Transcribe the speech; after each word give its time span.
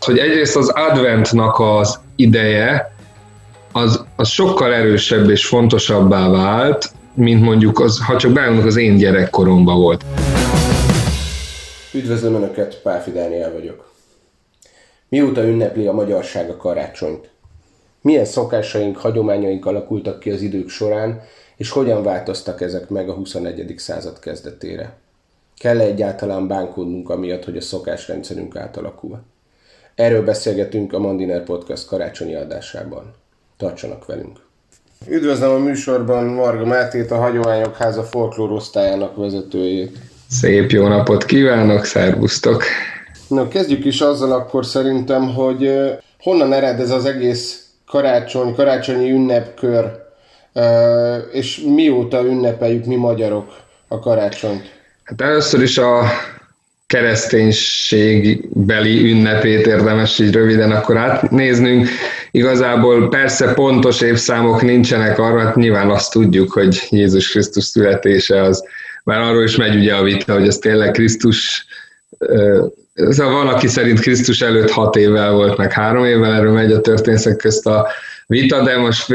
Hogy 0.00 0.18
egyrészt 0.18 0.56
az 0.56 0.68
adventnak 0.68 1.58
az 1.58 1.98
ideje, 2.16 2.94
az, 3.72 4.04
az 4.16 4.28
sokkal 4.28 4.74
erősebb 4.74 5.30
és 5.30 5.46
fontosabbá 5.46 6.28
vált, 6.28 6.92
mint 7.14 7.42
mondjuk, 7.42 7.80
az, 7.80 8.04
ha 8.06 8.16
csak 8.16 8.32
beállunk, 8.32 8.64
az 8.64 8.76
én 8.76 8.96
gyerekkoromban 8.96 9.80
volt. 9.80 10.04
Üdvözlöm 11.92 12.34
Önöket, 12.34 12.80
Pálfi 12.82 13.10
Dániel 13.10 13.52
vagyok. 13.52 13.92
Mióta 15.08 15.42
ünnepli 15.44 15.86
a 15.86 15.92
magyarság 15.92 16.50
a 16.50 16.56
karácsonyt? 16.56 17.30
Milyen 18.00 18.24
szokásaink, 18.24 18.96
hagyományaink 18.96 19.66
alakultak 19.66 20.20
ki 20.20 20.30
az 20.30 20.42
idők 20.42 20.68
során, 20.68 21.22
és 21.60 21.70
hogyan 21.70 22.02
változtak 22.02 22.60
ezek 22.60 22.88
meg 22.88 23.08
a 23.08 23.12
21. 23.12 23.74
század 23.76 24.18
kezdetére? 24.18 24.96
Kell-e 25.58 25.82
egyáltalán 25.82 26.46
bánkódnunk 26.46 27.10
amiatt, 27.10 27.44
hogy 27.44 27.56
a 27.56 27.60
szokásrendszerünk 27.60 28.56
átalakul? 28.56 29.22
Erről 29.94 30.24
beszélgetünk 30.24 30.92
a 30.92 30.98
Mandiner 30.98 31.44
Podcast 31.44 31.86
karácsonyi 31.86 32.34
adásában. 32.34 33.14
Tartsanak 33.56 34.06
velünk! 34.06 34.38
Üdvözlöm 35.08 35.50
a 35.50 35.58
műsorban 35.58 36.24
Marga 36.24 36.64
Mátét, 36.64 37.10
a 37.10 37.16
Hagyományok 37.16 37.76
Háza 37.76 38.02
folklórosztályának 38.02 39.16
vezetőjét. 39.16 39.98
Szép 40.28 40.70
jó 40.70 40.86
napot 40.86 41.24
kívánok, 41.24 41.84
szervusztok! 41.84 42.62
Na, 43.28 43.48
kezdjük 43.48 43.84
is 43.84 44.00
azzal 44.00 44.32
akkor 44.32 44.66
szerintem, 44.66 45.34
hogy 45.34 45.70
honnan 46.20 46.52
ered 46.52 46.80
ez 46.80 46.90
az 46.90 47.04
egész 47.04 47.68
karácsony, 47.86 48.54
karácsonyi 48.54 49.10
ünnepkör, 49.10 49.99
és 51.32 51.60
mióta 51.74 52.24
ünnepeljük 52.24 52.84
mi 52.84 52.96
magyarok 52.96 53.56
a 53.88 53.98
karácsonyt? 53.98 54.78
Hát 55.04 55.20
először 55.20 55.62
is 55.62 55.78
a 55.78 56.02
kereszténységbeli 56.86 59.10
ünnepét 59.10 59.66
érdemes 59.66 60.18
így 60.18 60.32
röviden 60.32 60.70
akkor 60.70 60.96
átnéznünk. 60.96 61.88
Igazából 62.30 63.08
persze 63.08 63.52
pontos 63.52 64.00
évszámok 64.00 64.62
nincsenek 64.62 65.18
arra, 65.18 65.40
hát 65.40 65.56
nyilván 65.56 65.90
azt 65.90 66.12
tudjuk, 66.12 66.52
hogy 66.52 66.86
Jézus 66.90 67.30
Krisztus 67.30 67.64
születése 67.64 68.42
az, 68.42 68.64
már 69.04 69.20
arról 69.20 69.42
is 69.42 69.56
megy 69.56 69.74
ugye 69.74 69.94
a 69.94 70.02
vita, 70.02 70.32
hogy 70.32 70.46
ez 70.46 70.58
tényleg 70.58 70.90
Krisztus 70.90 71.66
Szóval 73.08 73.32
van, 73.32 73.48
aki 73.48 73.66
szerint 73.66 74.00
Krisztus 74.00 74.40
előtt 74.40 74.70
hat 74.70 74.96
évvel 74.96 75.32
volt, 75.32 75.56
meg 75.56 75.72
három 75.72 76.04
évvel, 76.04 76.34
erről 76.34 76.52
megy 76.52 76.72
a 76.72 76.80
történészek 76.80 77.36
közt 77.36 77.66
a 77.66 77.88
vita, 78.30 78.62
de 78.62 78.76
most 78.76 79.10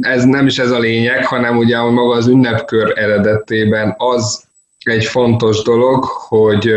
ez 0.00 0.24
nem 0.24 0.46
is 0.46 0.58
ez 0.58 0.70
a 0.70 0.78
lényeg, 0.78 1.26
hanem 1.26 1.56
ugye 1.56 1.80
maga 1.80 2.14
az 2.14 2.26
ünnepkör 2.26 2.92
eredetében 2.94 3.94
az 3.98 4.44
egy 4.78 5.04
fontos 5.04 5.62
dolog, 5.62 6.04
hogy, 6.04 6.74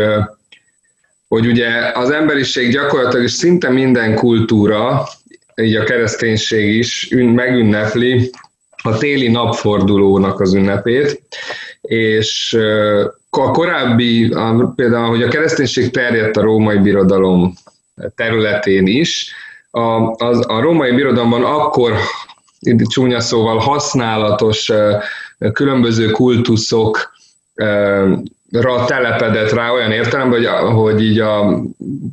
hogy 1.28 1.46
ugye 1.46 1.68
az 1.94 2.10
emberiség 2.10 2.70
gyakorlatilag 2.70 3.24
is 3.24 3.32
szinte 3.32 3.70
minden 3.70 4.14
kultúra, 4.14 5.08
így 5.54 5.76
a 5.76 5.84
kereszténység 5.84 6.76
is 6.76 7.08
megünnepli 7.10 8.30
a 8.82 8.96
téli 8.96 9.28
napfordulónak 9.28 10.40
az 10.40 10.54
ünnepét, 10.54 11.22
és 11.80 12.58
a 13.30 13.50
korábbi, 13.50 14.34
például, 14.76 15.08
hogy 15.08 15.22
a 15.22 15.28
kereszténység 15.28 15.90
terjedt 15.90 16.36
a 16.36 16.42
római 16.42 16.78
birodalom 16.78 17.54
területén 18.14 18.86
is, 18.86 19.32
a, 19.70 20.10
az, 20.10 20.44
a 20.46 20.60
római 20.60 20.92
birodalomban 20.92 21.44
akkor 21.44 21.94
csúnya 22.88 23.20
szóval 23.20 23.58
használatos 23.58 24.72
különböző 25.52 26.10
kultuszok 26.10 27.16
ra 28.50 28.84
telepedett 28.84 29.50
rá 29.50 29.70
olyan 29.70 29.92
értelemben, 29.92 30.38
hogy, 30.38 30.72
hogy 30.74 31.02
így 31.02 31.18
a 31.18 31.62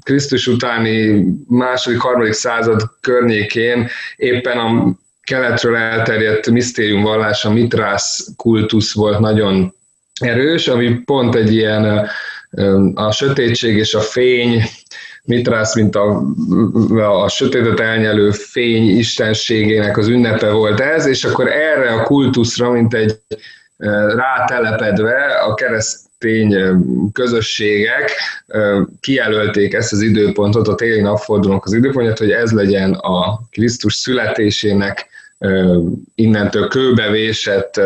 Krisztus 0.04 0.48
utáni 0.48 1.26
második, 1.48 2.00
harmadik 2.00 2.34
század 2.34 2.82
környékén 3.02 3.88
éppen 4.16 4.58
a 4.58 4.96
keletről 5.24 5.76
elterjedt 5.76 6.50
misztériumvallás, 6.50 7.46
a 7.46 7.52
mitrász 7.52 8.28
kultusz 8.38 8.94
volt 8.94 9.20
nagyon 9.20 9.74
erős, 10.20 10.68
ami 10.68 10.94
pont 11.06 11.36
egy 11.36 11.54
ilyen 11.54 12.10
a 12.94 13.12
sötétség 13.12 13.78
és 13.78 13.94
a 13.94 14.00
fény, 14.00 14.64
Mitrász, 15.26 15.76
mint 15.76 15.96
a, 15.96 16.24
a 17.24 17.30
sötétet 17.30 17.80
elnyelő 17.80 18.32
fény 18.32 18.98
istenségének 18.98 19.98
az 19.98 20.08
ünnepe 20.08 20.50
volt 20.52 20.80
ez, 20.80 21.06
és 21.06 21.24
akkor 21.24 21.48
erre 21.48 21.92
a 21.92 22.04
kultuszra, 22.04 22.72
mint 22.72 22.94
egy 22.94 23.20
rátelepedve 24.16 25.24
a 25.46 25.54
keresztény 25.54 26.56
közösségek 27.12 28.12
kijelölték 29.00 29.74
ezt 29.74 29.92
az 29.92 30.02
időpontot, 30.02 30.68
a 30.68 30.76
téli 30.76 31.02
napfordulónak 31.02 31.66
az 31.66 31.74
időpontját, 31.74 32.18
hogy 32.18 32.32
ez 32.32 32.52
legyen 32.52 32.94
a 32.94 33.42
Krisztus 33.52 33.94
születésének 33.96 35.08
innentől 36.16 36.68
kőbevésett 36.68 37.82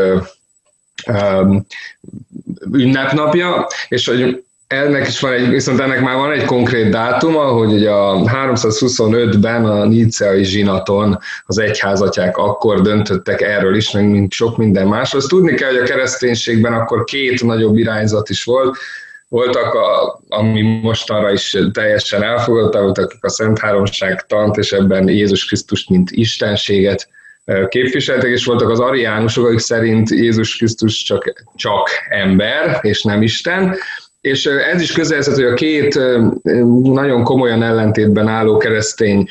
ünnepnapja, 2.72 3.68
és 3.88 4.08
hogy 4.08 4.44
ennek 4.70 5.08
is 5.08 5.20
van 5.20 5.34
egy, 5.34 5.50
viszont 5.50 5.80
ennek 5.80 6.02
már 6.02 6.16
van 6.16 6.32
egy 6.32 6.46
konkrét 6.46 6.90
dátuma, 6.90 7.44
hogy 7.44 7.72
ugye 7.72 7.90
a 7.90 8.22
325-ben 8.24 9.66
a 9.66 9.86
Níceai 9.86 10.44
zsinaton 10.44 11.20
az 11.46 11.60
egyházatják 11.60 12.38
akkor 12.38 12.82
döntöttek 12.82 13.42
erről 13.42 13.76
is, 13.76 13.92
meg 13.92 14.10
mint 14.10 14.32
sok 14.32 14.58
minden 14.58 14.88
másról. 14.88 15.22
Azt 15.22 15.30
tudni 15.30 15.54
kell, 15.54 15.70
hogy 15.70 15.80
a 15.80 15.84
kereszténységben 15.84 16.74
akkor 16.74 17.04
két 17.04 17.44
nagyobb 17.44 17.78
irányzat 17.78 18.30
is 18.30 18.44
volt, 18.44 18.78
voltak, 19.28 19.74
a, 19.74 20.22
ami 20.28 20.62
mostanra 20.82 21.32
is 21.32 21.58
teljesen 21.72 22.24
elfogadta, 22.24 22.82
voltak, 22.82 23.18
a 23.22 23.30
Szent 23.30 23.60
Háromság 23.60 24.26
tant, 24.26 24.58
és 24.58 24.72
ebben 24.72 25.08
Jézus 25.08 25.46
Krisztust, 25.46 25.90
mint 25.90 26.12
istenséget 26.12 27.08
képviseltek, 27.68 28.30
és 28.30 28.46
voltak 28.46 28.70
az 28.70 28.80
ariánusok, 28.80 29.46
akik 29.46 29.60
szerint 29.60 30.10
Jézus 30.10 30.56
Krisztus 30.58 31.04
csak, 31.04 31.44
csak 31.56 31.90
ember, 32.10 32.80
és 32.82 33.04
nem 33.04 33.22
Isten, 33.22 33.76
és 34.22 34.46
ez 34.46 34.82
is 34.82 34.92
közelhető, 34.92 35.44
hogy 35.44 35.52
a 35.52 35.54
két 35.54 36.00
nagyon 36.84 37.24
komolyan 37.24 37.64
ellentétben 37.64 38.28
álló 38.28 38.58
keresztény 38.58 39.28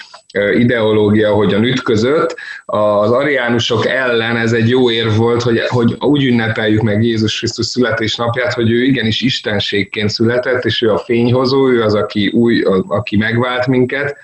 ideológia 0.55 1.33
hogyan 1.33 1.65
ütközött. 1.65 2.37
Az 2.65 3.11
ariánusok 3.11 3.87
ellen 3.87 4.37
ez 4.37 4.53
egy 4.53 4.69
jó 4.69 4.91
érv 4.91 5.17
volt, 5.17 5.43
hogy, 5.43 5.61
hogy 5.67 5.97
úgy 5.99 6.25
ünnepeljük 6.25 6.83
meg 6.83 7.05
Jézus 7.05 7.39
Krisztus 7.39 7.67
születésnapját, 7.67 8.53
hogy 8.53 8.71
ő 8.71 8.83
igenis 8.83 9.21
istenségként 9.21 10.11
született, 10.11 10.65
és 10.65 10.83
ő 10.83 10.93
a 10.93 10.99
fényhozó, 10.99 11.69
ő 11.71 11.83
az, 11.83 11.95
aki, 11.95 12.29
új, 12.29 12.63
aki 12.89 13.17
megvált 13.17 13.67
minket, 13.67 14.17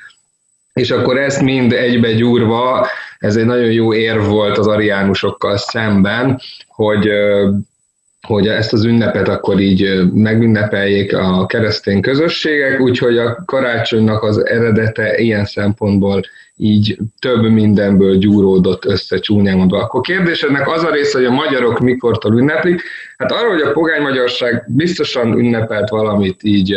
és 0.72 0.90
akkor 0.90 1.18
ezt 1.18 1.40
mind 1.40 1.72
egybe 1.72 2.12
gyúrva, 2.12 2.86
ez 3.18 3.36
egy 3.36 3.44
nagyon 3.44 3.72
jó 3.72 3.94
érv 3.94 4.26
volt 4.26 4.58
az 4.58 4.66
ariánusokkal 4.66 5.56
szemben, 5.56 6.40
hogy 6.66 7.08
hogy 8.26 8.48
ezt 8.48 8.72
az 8.72 8.84
ünnepet 8.84 9.28
akkor 9.28 9.60
így 9.60 10.10
megünnepeljék 10.12 11.16
a 11.16 11.46
keresztény 11.46 12.00
közösségek, 12.00 12.80
úgyhogy 12.80 13.18
a 13.18 13.42
karácsonynak 13.46 14.22
az 14.22 14.46
eredete 14.46 15.18
ilyen 15.18 15.44
szempontból 15.44 16.20
így 16.56 16.98
több 17.18 17.42
mindenből 17.42 18.16
gyúródott 18.16 18.84
össze 18.84 19.18
csúnyán 19.18 19.56
mondva. 19.56 19.82
Akkor 19.82 20.00
kérdésednek 20.00 20.68
az 20.68 20.84
a 20.84 20.90
része, 20.90 21.18
hogy 21.18 21.26
a 21.26 21.30
magyarok 21.30 21.80
mikortól 21.80 22.38
ünneplik, 22.38 22.82
hát 23.16 23.32
arra, 23.32 23.50
hogy 23.50 23.60
a 23.60 23.72
pogány 23.72 24.02
magyarság 24.02 24.64
biztosan 24.68 25.38
ünnepelt 25.38 25.88
valamit 25.88 26.42
így 26.42 26.76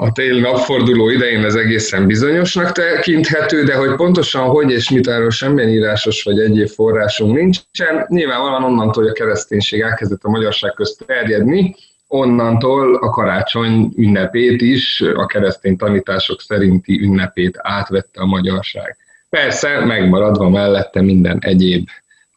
a 0.00 0.12
téli 0.12 0.40
napforduló 0.40 1.08
idején 1.08 1.44
ez 1.44 1.54
egészen 1.54 2.06
bizonyosnak 2.06 2.72
tekinthető, 2.72 3.64
de 3.64 3.74
hogy 3.74 3.94
pontosan 3.94 4.48
hogy 4.48 4.70
és 4.70 4.90
mit 4.90 5.08
erről 5.08 5.30
semmilyen 5.30 5.70
írásos 5.70 6.22
vagy 6.22 6.38
egyéb 6.38 6.68
forrásunk 6.68 7.34
nincsen. 7.34 8.06
Nyilvánvalóan 8.08 8.64
onnantól, 8.64 9.02
hogy 9.02 9.12
a 9.12 9.14
kereszténység 9.14 9.80
elkezdett 9.80 10.22
a 10.22 10.28
magyarság 10.28 10.72
közt 10.72 11.06
terjedni, 11.06 11.74
onnantól 12.08 12.94
a 12.94 13.10
karácsony 13.10 13.92
ünnepét 13.96 14.62
is, 14.62 15.00
a 15.14 15.26
keresztény 15.26 15.76
tanítások 15.76 16.40
szerinti 16.40 17.00
ünnepét 17.02 17.58
átvette 17.62 18.20
a 18.20 18.26
magyarság. 18.26 18.96
Persze 19.28 19.84
megmaradva 19.84 20.48
mellette 20.48 21.00
minden 21.00 21.38
egyéb 21.40 21.88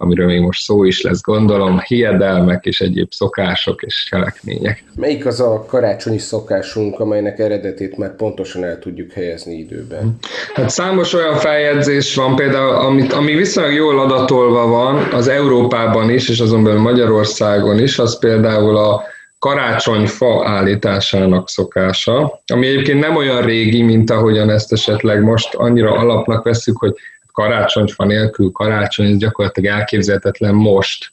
amiről 0.02 0.26
még 0.26 0.40
most 0.40 0.64
szó 0.64 0.84
is 0.84 1.02
lesz, 1.02 1.22
gondolom, 1.22 1.80
hiedelmek 1.80 2.66
és 2.66 2.82
egyéb 2.82 3.12
szokások 3.12 3.82
és 3.82 4.06
cselekmények. 4.10 4.84
Melyik 4.96 5.26
az 5.26 5.40
a 5.40 5.66
karácsonyi 5.68 6.18
szokásunk, 6.18 7.00
amelynek 7.00 7.40
eredetét 7.40 7.98
már 7.98 8.16
pontosan 8.16 8.64
el 8.64 8.80
tudjuk 8.80 9.12
helyezni 9.12 9.56
időben? 9.56 10.18
Hát 10.54 10.70
számos 10.70 11.14
olyan 11.14 11.36
feljegyzés 11.36 12.16
van, 12.16 12.36
például, 12.36 12.76
amit, 12.76 13.14
ami 13.14 13.36
viszonylag 13.36 13.74
jól 13.74 14.00
adatolva 14.00 14.68
van 14.68 15.14
az 15.14 15.28
Európában 15.28 16.10
is, 16.10 16.30
és 16.30 16.40
azon 16.40 16.64
belül 16.64 16.80
Magyarországon 16.80 17.80
is, 17.80 18.00
az 18.00 18.20
például 18.20 18.78
a 18.78 19.04
karácsonyfa 19.40 20.50
állításának 20.50 21.50
szokása, 21.50 22.42
ami 22.48 22.68
egyébként 22.68 23.00
nem 23.00 23.16
olyan 23.16 23.42
régi, 23.42 23.82
mint 23.82 24.10
ahogyan 24.10 24.50
ezt 24.50 24.72
esetleg 24.72 25.24
most 25.24 25.54
annyira 25.54 25.92
alapnak 25.92 26.44
veszük, 26.44 26.78
hogy 26.78 26.96
karácsonyfa 27.32 28.06
nélkül 28.06 28.52
karácsony, 28.52 29.06
ez 29.12 29.18
gyakorlatilag 29.18 29.78
elképzelhetetlen 29.78 30.54
most. 30.54 31.12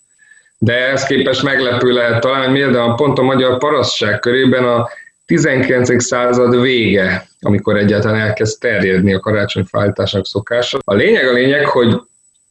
de 0.61 0.73
ehhez 0.73 1.05
képest 1.05 1.43
meglepő 1.43 1.91
lehet 1.91 2.21
talán, 2.21 2.43
hogy 2.43 2.53
miért, 2.53 2.71
de 2.71 2.79
pont 2.97 3.19
a 3.19 3.23
magyar 3.23 3.59
parasztság 3.59 4.19
körében 4.19 4.65
a 4.65 4.89
19. 5.27 6.03
század 6.03 6.61
vége, 6.61 7.27
amikor 7.41 7.77
egyáltalán 7.77 8.21
elkezd 8.21 8.61
terjedni 8.61 9.15
a 9.15 9.21
karácsonyfállításnak 9.21 10.27
szokása. 10.27 10.79
A 10.85 10.95
lényeg 10.95 11.29
a 11.29 11.33
lényeg, 11.33 11.67
hogy 11.67 12.01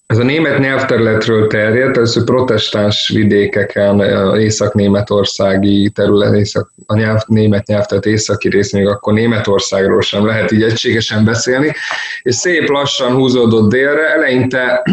ez 0.07 0.17
a 0.17 0.23
német 0.23 0.59
nyelvterületről 0.59 1.47
terjedt, 1.47 1.97
először 1.97 2.23
protestáns 2.23 3.11
vidékeken, 3.13 3.99
észak-németországi 4.39 5.89
terület, 5.89 6.33
észak, 6.33 6.73
a 6.85 6.95
nyelv, 6.95 7.19
német 7.25 7.67
nyelvterület 7.67 8.05
északi 8.05 8.49
rész, 8.49 8.71
még 8.71 8.87
akkor 8.87 9.13
Németországról 9.13 10.01
sem 10.01 10.25
lehet 10.25 10.51
így 10.51 10.63
egységesen 10.63 11.25
beszélni, 11.25 11.73
és 12.21 12.35
szép 12.35 12.69
lassan 12.69 13.13
húzódott 13.13 13.69
délre, 13.69 14.13
eleinte 14.13 14.83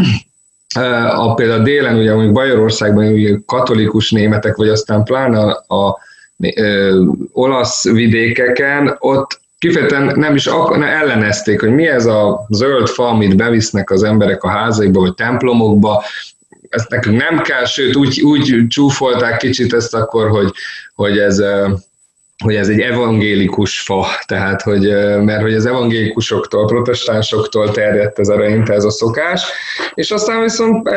a, 1.10 1.34
például 1.34 1.62
délen, 1.62 1.96
ugye 1.96 2.12
mondjuk 2.12 2.34
Bajorországban 2.34 3.06
ugye 3.06 3.36
katolikus 3.46 4.10
németek, 4.10 4.56
vagy 4.56 4.68
aztán 4.68 5.04
pláne 5.04 5.38
a, 5.38 5.64
a, 5.66 5.86
a 5.86 5.98
olasz 7.32 7.84
vidékeken, 7.90 8.96
ott 8.98 9.40
kifejezetten 9.64 10.18
nem 10.18 10.34
is 10.34 10.46
ak- 10.46 10.76
ne 10.76 10.86
ellenezték, 10.86 11.60
hogy 11.60 11.74
mi 11.74 11.86
ez 11.86 12.06
a 12.06 12.46
zöld 12.48 12.88
fa, 12.88 13.08
amit 13.08 13.36
bevisznek 13.36 13.90
az 13.90 14.02
emberek 14.02 14.42
a 14.42 14.48
házaikba 14.48 15.00
vagy 15.00 15.14
templomokba, 15.14 16.04
ezt 16.68 16.90
nekünk 16.90 17.16
nem 17.16 17.38
kell, 17.38 17.64
sőt 17.64 17.96
úgy, 17.96 18.20
úgy 18.22 18.66
csúfolták 18.68 19.36
kicsit 19.36 19.72
ezt 19.74 19.94
akkor, 19.94 20.28
hogy, 20.28 20.52
hogy 20.94 21.18
ez 21.18 21.42
hogy 22.44 22.54
ez 22.54 22.68
egy 22.68 22.80
evangélikus 22.80 23.80
fa, 23.80 24.06
tehát 24.26 24.62
hogy, 24.62 24.88
mert 25.24 25.42
hogy 25.42 25.54
az 25.54 25.66
evangélikusoktól, 25.66 26.66
protestánsoktól 26.66 27.70
terjedt 27.70 28.18
ez 28.18 28.28
eleinte 28.28 28.72
ez 28.72 28.84
a 28.84 28.90
szokás, 28.90 29.42
és 29.94 30.10
aztán 30.10 30.42
viszont 30.42 30.88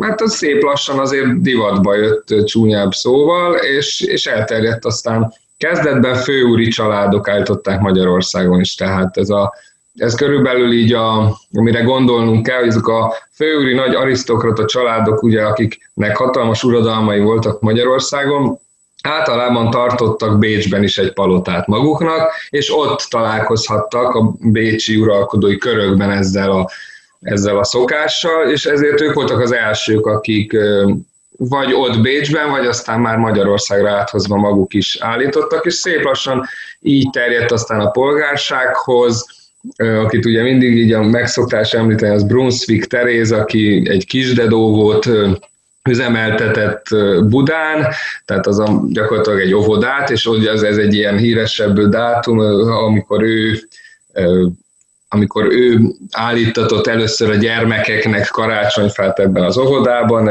hát 0.00 0.20
az 0.20 0.34
szép 0.34 0.62
lassan 0.62 0.98
azért 0.98 1.40
divatba 1.40 1.94
jött 1.94 2.44
csúnyább 2.44 2.92
szóval, 2.92 3.54
és, 3.54 4.00
és 4.00 4.26
elterjedt 4.26 4.84
aztán 4.84 5.32
Kezdetben 5.56 6.14
főúri 6.14 6.68
családok 6.68 7.28
állították 7.28 7.80
Magyarországon 7.80 8.60
is, 8.60 8.74
tehát 8.74 9.16
ez, 9.16 9.28
a, 9.28 9.54
ez 9.94 10.14
körülbelül 10.14 10.72
így, 10.72 10.92
a, 10.92 11.38
amire 11.52 11.80
gondolnunk 11.82 12.46
kell, 12.46 12.58
hogy 12.58 12.68
ezek 12.68 12.86
a 12.86 13.14
főúri 13.32 13.74
nagy 13.74 13.94
arisztokrata 13.94 14.64
családok, 14.64 15.22
ugye, 15.22 15.42
akiknek 15.42 16.16
hatalmas 16.16 16.64
uradalmai 16.64 17.20
voltak 17.20 17.60
Magyarországon, 17.60 18.58
általában 19.02 19.70
tartottak 19.70 20.38
Bécsben 20.38 20.82
is 20.82 20.98
egy 20.98 21.12
palotát 21.12 21.66
maguknak, 21.66 22.32
és 22.50 22.76
ott 22.76 23.06
találkozhattak 23.10 24.14
a 24.14 24.34
bécsi 24.40 24.96
uralkodói 24.96 25.58
körökben 25.58 26.10
ezzel 26.10 26.50
a, 26.50 26.70
ezzel 27.20 27.58
a 27.58 27.64
szokással, 27.64 28.50
és 28.50 28.64
ezért 28.64 29.00
ők 29.00 29.14
voltak 29.14 29.40
az 29.40 29.52
elsők, 29.52 30.06
akik 30.06 30.56
vagy 31.36 31.72
ott 31.72 32.00
Bécsben, 32.00 32.50
vagy 32.50 32.66
aztán 32.66 33.00
már 33.00 33.16
Magyarországra 33.16 33.90
áthozva 33.90 34.36
maguk 34.36 34.74
is 34.74 34.98
állítottak, 35.00 35.64
és 35.64 35.74
szép 35.74 36.02
lassan 36.02 36.46
így 36.80 37.10
terjedt 37.10 37.52
aztán 37.52 37.80
a 37.80 37.90
polgársághoz, 37.90 39.26
akit 39.76 40.24
ugye 40.24 40.42
mindig 40.42 40.76
így 40.76 40.92
a 40.92 41.02
megszoktás 41.02 41.72
említeni, 41.72 42.14
az 42.14 42.24
Brunswick 42.24 42.86
Teréz, 42.86 43.32
aki 43.32 43.82
egy 43.90 44.06
kisdedó 44.06 44.74
volt, 44.74 45.08
üzemeltetett 45.88 46.86
Budán, 47.28 47.86
tehát 48.24 48.46
az 48.46 48.58
a, 48.58 48.82
gyakorlatilag 48.88 49.40
egy 49.40 49.54
óvodát, 49.54 50.10
és 50.10 50.26
ugye 50.26 50.50
ez, 50.50 50.62
ez 50.62 50.76
egy 50.76 50.94
ilyen 50.94 51.18
híresebb 51.18 51.80
dátum, 51.80 52.38
amikor 52.68 53.22
ő 53.22 53.68
amikor 55.14 55.44
ő 55.44 55.80
állítatott 56.10 56.86
először 56.86 57.30
a 57.30 57.34
gyermekeknek 57.34 58.28
karácsonyfát 58.28 59.18
ebben 59.18 59.42
az 59.42 59.58
óvodában, 59.58 60.28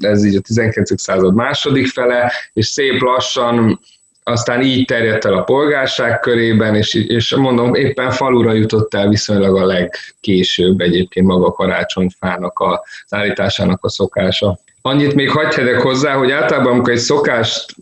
ez 0.00 0.24
így 0.24 0.36
a 0.36 0.40
19. 0.40 1.00
század 1.00 1.34
második 1.34 1.86
fele, 1.86 2.32
és 2.52 2.66
szép 2.66 3.00
lassan 3.00 3.80
aztán 4.26 4.62
így 4.62 4.84
terjedt 4.84 5.24
el 5.24 5.32
a 5.32 5.42
polgárság 5.42 6.20
körében, 6.20 6.74
és, 6.74 6.94
és 6.94 7.34
mondom, 7.34 7.74
éppen 7.74 8.10
falura 8.10 8.52
jutott 8.52 8.94
el 8.94 9.08
viszonylag 9.08 9.56
a 9.56 9.66
legkésőbb 9.66 10.80
egyébként 10.80 11.26
maga 11.26 11.46
a 11.46 11.52
karácsonyfának 11.52 12.60
az 12.60 12.78
állításának 13.08 13.84
a 13.84 13.88
szokása. 13.88 14.58
Annyit 14.82 15.14
még 15.14 15.30
hagyj 15.30 15.72
hozzá, 15.72 16.14
hogy 16.14 16.30
általában 16.30 16.72
amikor 16.72 16.92
egy 16.92 16.98
szokást 16.98 17.74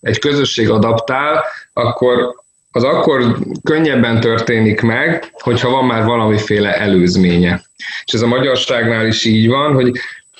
egy 0.00 0.18
közösség 0.18 0.70
adaptál, 0.70 1.44
akkor 1.72 2.34
az 2.70 2.84
akkor 2.84 3.38
könnyebben 3.62 4.20
történik 4.20 4.80
meg, 4.80 5.30
hogyha 5.32 5.70
van 5.70 5.84
már 5.84 6.04
valamiféle 6.04 6.78
előzménye. 6.80 7.62
És 8.04 8.12
ez 8.12 8.22
a 8.22 8.26
magyarságnál 8.26 9.06
is 9.06 9.24
így 9.24 9.48
van, 9.48 9.74
hogy 9.74 9.92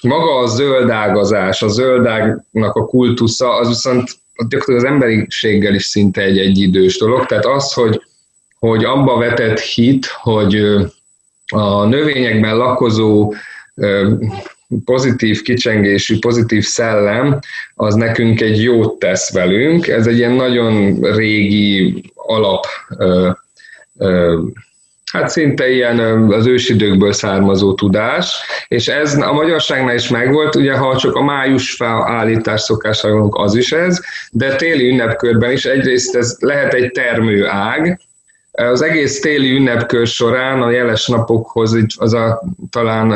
maga 0.02 0.36
a 0.36 0.46
zöldágazás, 0.46 1.62
a 1.62 1.68
zöldágnak 1.68 2.74
a 2.74 2.84
kultusza, 2.84 3.54
az 3.54 3.68
viszont 3.68 4.10
az 4.66 4.84
emberiséggel 4.84 5.74
is 5.74 5.84
szinte 5.84 6.22
egy 6.22 6.38
egyidős 6.38 6.98
dolog. 6.98 7.26
Tehát 7.26 7.46
az, 7.46 7.72
hogy, 7.72 8.02
hogy 8.58 8.84
abba 8.84 9.16
vetett 9.16 9.60
hit, 9.60 10.06
hogy 10.06 10.54
a 11.46 11.84
növényekben 11.84 12.56
lakozó 12.56 13.34
pozitív 14.84 15.42
kicsengésű, 15.42 16.18
pozitív 16.18 16.64
szellem, 16.64 17.38
az 17.74 17.94
nekünk 17.94 18.40
egy 18.40 18.62
jót 18.62 18.98
tesz 18.98 19.32
velünk. 19.32 19.88
Ez 19.88 20.06
egy 20.06 20.16
ilyen 20.16 20.32
nagyon 20.32 21.00
régi 21.00 22.02
alap, 22.28 22.66
hát 25.12 25.28
szinte 25.28 25.70
ilyen 25.70 25.98
az 26.32 26.46
ősidőkből 26.46 27.12
származó 27.12 27.74
tudás, 27.74 28.40
és 28.68 28.88
ez 28.88 29.14
a 29.14 29.32
magyarságnál 29.32 29.94
is 29.94 30.08
megvolt, 30.08 30.54
ugye 30.54 30.76
ha 30.76 30.96
csak 30.96 31.14
a 31.14 31.22
május 31.22 31.74
felállítás 31.74 32.60
szokása 32.60 33.24
az 33.24 33.54
is 33.54 33.72
ez, 33.72 34.00
de 34.30 34.56
téli 34.56 34.88
ünnepkörben 34.88 35.52
is 35.52 35.64
egyrészt 35.64 36.16
ez 36.16 36.36
lehet 36.40 36.74
egy 36.74 36.90
termőág, 36.90 38.00
az 38.58 38.82
egész 38.82 39.20
téli 39.20 39.50
ünnepkör 39.50 40.06
során 40.06 40.62
a 40.62 40.70
jeles 40.70 41.06
napokhoz 41.06 41.76
az 41.96 42.14
a, 42.14 42.42
talán 42.70 43.10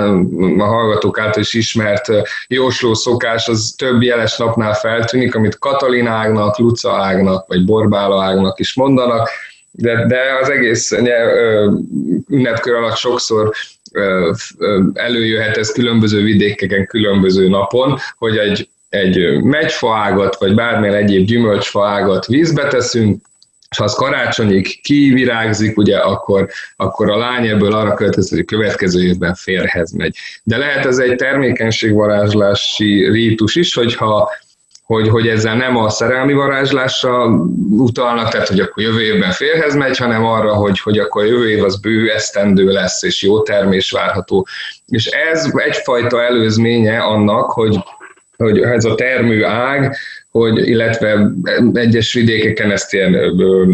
a 0.58 0.64
hallgatók 0.64 1.18
által 1.18 1.42
is 1.42 1.54
ismert 1.54 2.08
jósló 2.48 2.94
szokás, 2.94 3.48
az 3.48 3.74
több 3.78 4.02
jeles 4.02 4.36
napnál 4.36 4.74
feltűnik, 4.74 5.34
amit 5.34 5.58
Katalin 5.58 6.06
ágnak, 6.06 6.58
Luca 6.58 6.96
ágnak, 6.96 7.46
vagy 7.46 7.64
Borbála 7.64 8.22
ágnak 8.22 8.58
is 8.58 8.74
mondanak, 8.74 9.28
de, 9.70 10.06
de 10.06 10.20
az 10.40 10.50
egész 10.50 10.90
ünnepkör 12.28 12.74
alatt 12.74 12.96
sokszor 12.96 13.52
előjöhet 14.92 15.56
ez 15.56 15.72
különböző 15.72 16.22
vidékeken, 16.22 16.86
különböző 16.86 17.48
napon, 17.48 17.98
hogy 18.18 18.36
egy, 18.36 18.68
egy 18.88 19.42
megyfaágat, 19.42 20.38
vagy 20.38 20.54
bármilyen 20.54 20.94
egyéb 20.94 21.26
gyümölcsfaágat 21.26 22.26
vízbe 22.26 22.68
teszünk, 22.68 23.30
és 23.72 23.78
ha 23.78 23.84
az 23.84 23.94
karácsonyig 23.94 24.80
kivirágzik, 24.82 25.76
ugye, 25.76 25.98
akkor, 25.98 26.48
akkor 26.76 27.10
a 27.10 27.16
lány 27.16 27.46
ebből 27.46 27.72
arra 27.72 27.94
költözik, 27.94 28.34
hogy 28.34 28.44
következő 28.44 29.02
évben 29.02 29.34
férhez 29.34 29.92
megy. 29.92 30.16
De 30.42 30.56
lehet 30.56 30.86
ez 30.86 30.98
egy 30.98 31.16
termékenységvarázslási 31.16 33.10
rítus 33.10 33.54
is, 33.54 33.74
hogyha 33.74 34.30
hogy, 34.82 35.08
hogy 35.08 35.28
ezzel 35.28 35.56
nem 35.56 35.76
a 35.76 35.90
szerelmi 35.90 36.32
varázslásra 36.32 37.26
utalnak, 37.70 38.28
tehát 38.30 38.48
hogy 38.48 38.60
akkor 38.60 38.82
jövő 38.82 39.02
évben 39.02 39.30
férhez 39.30 39.74
megy, 39.74 39.98
hanem 39.98 40.24
arra, 40.24 40.54
hogy, 40.54 40.80
hogy 40.80 40.98
akkor 40.98 41.26
jövő 41.26 41.50
év 41.50 41.64
az 41.64 41.80
bő 41.80 42.10
esztendő 42.10 42.64
lesz, 42.64 43.02
és 43.02 43.22
jó 43.22 43.42
termés 43.42 43.90
várható. 43.90 44.46
És 44.86 45.06
ez 45.06 45.50
egyfajta 45.54 46.22
előzménye 46.22 46.98
annak, 46.98 47.50
hogy, 47.50 47.78
hogy 48.36 48.60
ez 48.60 48.84
a 48.84 48.94
termő 48.94 49.44
ág, 49.44 49.96
hogy, 50.32 50.68
illetve 50.68 51.32
egyes 51.72 52.12
vidékeken 52.12 52.70
ezt 52.70 52.92
ilyen 52.92 53.16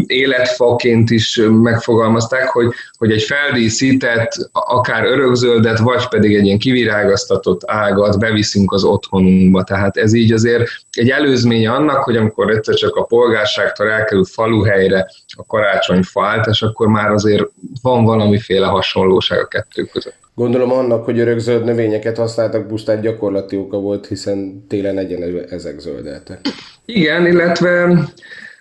életfaként 0.07 1.09
is 1.09 1.41
megfogalmazták, 1.49 2.47
hogy, 2.47 2.67
hogy 2.97 3.11
egy 3.11 3.23
feldíszített, 3.23 4.31
akár 4.51 5.05
örökzöldet, 5.05 5.79
vagy 5.79 6.07
pedig 6.07 6.35
egy 6.35 6.45
ilyen 6.45 6.59
kivirágaztatott 6.59 7.61
ágat 7.65 8.19
beviszünk 8.19 8.71
az 8.71 8.83
otthonunkba. 8.83 9.63
Tehát 9.63 9.97
ez 9.97 10.13
így 10.13 10.31
azért 10.31 10.69
egy 10.91 11.09
előzmény 11.09 11.67
annak, 11.67 12.03
hogy 12.03 12.17
amikor 12.17 12.49
egyszer 12.49 12.75
csak 12.75 12.95
a 12.95 13.03
polgárságtól 13.03 13.89
elkerül 13.89 14.25
faluhelyre 14.25 15.11
a 15.37 15.45
karácsony 15.45 16.01
és 16.49 16.61
akkor 16.61 16.87
már 16.87 17.11
azért 17.11 17.43
van 17.81 18.03
valamiféle 18.03 18.65
hasonlóság 18.65 19.39
a 19.39 19.47
kettő 19.47 19.83
között. 19.83 20.28
Gondolom 20.39 20.71
annak, 20.71 21.05
hogy 21.05 21.19
örökzöld 21.19 21.63
növényeket 21.63 22.17
használtak, 22.17 22.67
pusztán 22.67 23.01
gyakorlati 23.01 23.57
oka 23.57 23.77
volt, 23.77 24.07
hiszen 24.07 24.65
télen 24.67 24.97
egyen 24.97 25.45
ezek 25.49 25.79
zöldeltek. 25.79 26.39
Igen, 26.85 27.25
illetve 27.25 27.99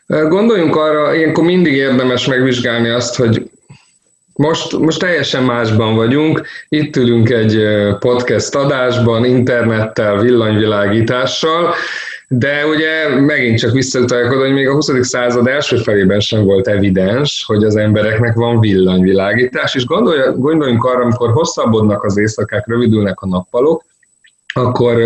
gondoljunk 0.06 0.76
arra, 0.76 1.14
ilyenkor 1.14 1.44
mindig 1.44 1.72
érdemes 1.72 2.26
megvizsgálni 2.26 2.88
azt, 2.88 3.16
hogy 3.16 3.50
most, 4.34 4.78
most 4.78 4.98
teljesen 4.98 5.42
másban 5.42 5.94
vagyunk, 5.94 6.42
itt 6.68 6.96
ülünk 6.96 7.30
egy 7.30 7.66
podcast 7.98 8.54
adásban, 8.54 9.24
internettel, 9.24 10.18
villanyvilágítással, 10.18 11.74
de 12.28 12.66
ugye 12.66 13.20
megint 13.20 13.58
csak 13.58 13.72
visszautalják 13.72 14.32
oda, 14.32 14.40
hogy 14.40 14.52
még 14.52 14.68
a 14.68 14.72
20. 14.72 14.90
század 15.00 15.46
első 15.46 15.76
felében 15.76 16.20
sem 16.20 16.44
volt 16.44 16.68
evidens, 16.68 17.44
hogy 17.46 17.64
az 17.64 17.76
embereknek 17.76 18.34
van 18.34 18.60
villanyvilágítás, 18.60 19.74
és 19.74 19.84
gondoljunk 19.84 20.84
arra, 20.84 21.02
amikor 21.02 21.30
hosszabbodnak 21.30 22.04
az 22.04 22.18
éjszakák, 22.18 22.66
rövidülnek 22.66 23.20
a 23.20 23.26
nappalok, 23.26 23.84
akkor 24.54 24.96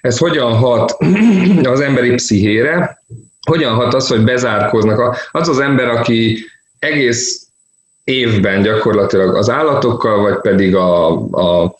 ez 0.00 0.18
hogyan 0.18 0.52
hat 0.52 0.96
az 1.62 1.80
emberi 1.80 2.14
pszichére, 2.14 3.02
hogyan 3.46 3.74
hat 3.74 3.94
az, 3.94 4.08
hogy 4.08 4.24
bezárkoznak. 4.24 5.28
Az 5.32 5.48
az 5.48 5.58
ember, 5.58 5.88
aki 5.88 6.44
egész 6.78 7.46
évben 8.04 8.62
gyakorlatilag 8.62 9.34
az 9.34 9.50
állatokkal, 9.50 10.20
vagy 10.20 10.40
pedig 10.40 10.74
a, 10.74 11.10
a, 11.30 11.74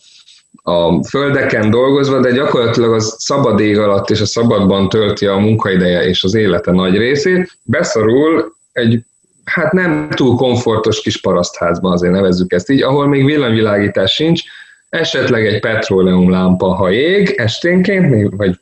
a 0.63 1.03
földeken 1.03 1.69
dolgozva, 1.69 2.19
de 2.19 2.31
gyakorlatilag 2.31 2.93
az 2.93 3.15
szabad 3.17 3.59
ég 3.59 3.77
alatt 3.77 4.09
és 4.09 4.21
a 4.21 4.25
szabadban 4.25 4.89
tölti 4.89 5.25
a 5.25 5.37
munkaideje 5.37 6.07
és 6.07 6.23
az 6.23 6.33
élete 6.33 6.71
nagy 6.71 6.97
részét, 6.97 7.57
beszorul 7.63 8.55
egy 8.71 9.03
hát 9.43 9.71
nem 9.71 10.09
túl 10.09 10.35
komfortos 10.35 11.01
kis 11.01 11.21
parasztházban, 11.21 11.91
azért 11.91 12.13
nevezzük 12.13 12.53
ezt 12.53 12.69
így, 12.69 12.81
ahol 12.81 13.07
még 13.07 13.25
villanyvilágítás 13.25 14.13
sincs, 14.13 14.41
esetleg 14.89 15.45
egy 15.45 15.59
petróleumlámpa, 15.59 16.67
ha 16.75 16.91
ég 16.91 17.29
esténként, 17.37 18.33
vagy, 18.35 18.59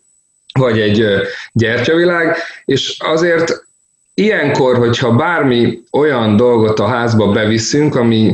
vagy 0.59 0.79
egy 0.79 1.05
gyertyavilág, 1.53 2.35
és 2.65 2.97
azért 2.99 3.67
ilyenkor, 4.13 4.77
hogyha 4.77 5.15
bármi 5.15 5.79
olyan 5.91 6.35
dolgot 6.35 6.79
a 6.79 6.87
házba 6.87 7.31
beviszünk, 7.31 7.95
ami, 7.95 8.33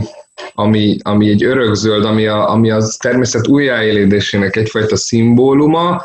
ami, 0.54 0.98
ami 1.01 1.30
egy 1.30 1.44
örökzöld, 1.44 2.06
ami, 2.06 2.27
a, 2.27 2.50
ami 2.50 2.72
az 2.72 2.98
természet 3.01 3.48
újjáélődésének 3.48 4.56
egyfajta 4.56 4.96
szimbóluma, 4.96 6.04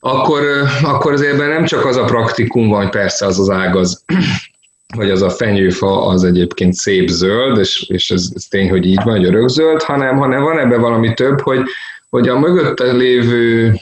akkor, 0.00 0.42
akkor 0.82 1.12
azért 1.12 1.36
nem 1.36 1.64
csak 1.64 1.84
az 1.84 1.96
a 1.96 2.04
praktikum 2.04 2.68
van, 2.68 2.82
hogy 2.82 2.90
persze 2.90 3.26
az 3.26 3.38
az 3.38 3.50
ág 3.50 3.76
az, 3.76 4.04
vagy 4.96 5.10
az 5.10 5.22
a 5.22 5.30
fenyőfa 5.30 6.06
az 6.06 6.24
egyébként 6.24 6.74
szép 6.74 7.08
zöld, 7.08 7.58
és, 7.58 7.88
és 7.88 8.10
ez, 8.10 8.28
ez 8.34 8.44
tény, 8.44 8.70
hogy 8.70 8.86
így 8.86 9.02
van, 9.02 9.16
hogy 9.16 9.24
örökzöld, 9.24 9.82
hanem, 9.82 10.16
hanem 10.16 10.42
van 10.42 10.58
ebben 10.58 10.80
valami 10.80 11.14
több, 11.14 11.40
hogy, 11.40 11.60
hogy 12.10 12.28
a 12.28 12.38
mögötte 12.38 12.92
lévő 12.92 13.74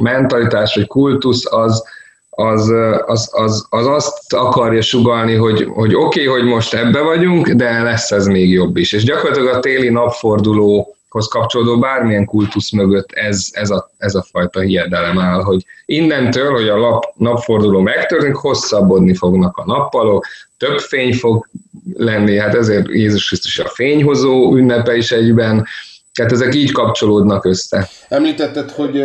mentalitás 0.00 0.74
vagy 0.74 0.86
kultusz 0.86 1.52
az, 1.52 1.84
az, 2.30 2.72
az, 3.06 3.28
az, 3.32 3.66
az 3.68 3.86
azt 3.86 4.34
akarja 4.34 4.82
sugalni, 4.82 5.34
hogy, 5.34 5.64
hogy 5.64 5.94
oké, 5.94 6.26
okay, 6.26 6.40
hogy 6.40 6.48
most 6.48 6.74
ebbe 6.74 7.00
vagyunk, 7.00 7.48
de 7.48 7.82
lesz 7.82 8.10
ez 8.10 8.26
még 8.26 8.50
jobb 8.50 8.76
is. 8.76 8.92
És 8.92 9.04
gyakorlatilag 9.04 9.54
a 9.54 9.60
téli 9.60 9.88
napfordulóhoz 9.88 11.28
kapcsolódó 11.30 11.78
bármilyen 11.78 12.24
kultusz 12.24 12.70
mögött 12.70 13.12
ez, 13.12 13.48
ez, 13.52 13.70
a, 13.70 13.90
ez 13.96 14.14
a 14.14 14.22
fajta 14.30 14.60
hiedelem 14.60 15.18
áll, 15.18 15.42
hogy 15.42 15.64
innentől, 15.84 16.52
hogy 16.52 16.68
a 16.68 16.76
lap, 16.76 17.04
napforduló 17.16 17.80
megtörténik, 17.80 18.34
hosszabbodni 18.34 19.14
fognak 19.14 19.56
a 19.56 19.64
nappalok, 19.66 20.26
több 20.56 20.78
fény 20.78 21.14
fog 21.14 21.48
lenni, 21.92 22.38
hát 22.38 22.54
ezért 22.54 22.88
Jézus 22.88 23.26
Krisztus 23.28 23.58
a 23.58 23.68
fényhozó 23.68 24.56
ünnepe 24.56 24.96
is 24.96 25.12
egyben, 25.12 25.66
tehát 26.14 26.32
ezek 26.32 26.54
így 26.54 26.72
kapcsolódnak 26.72 27.44
össze. 27.44 27.88
Említetted, 28.08 28.70
hogy 28.70 29.04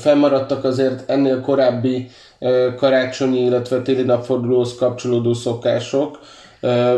fennmaradtak 0.00 0.64
azért 0.64 1.10
ennél 1.10 1.40
korábbi 1.40 2.08
karácsonyi, 2.76 3.40
illetve 3.40 3.82
téli 3.82 4.02
napfordulóhoz 4.02 4.74
kapcsolódó 4.74 5.32
szokások. 5.32 6.18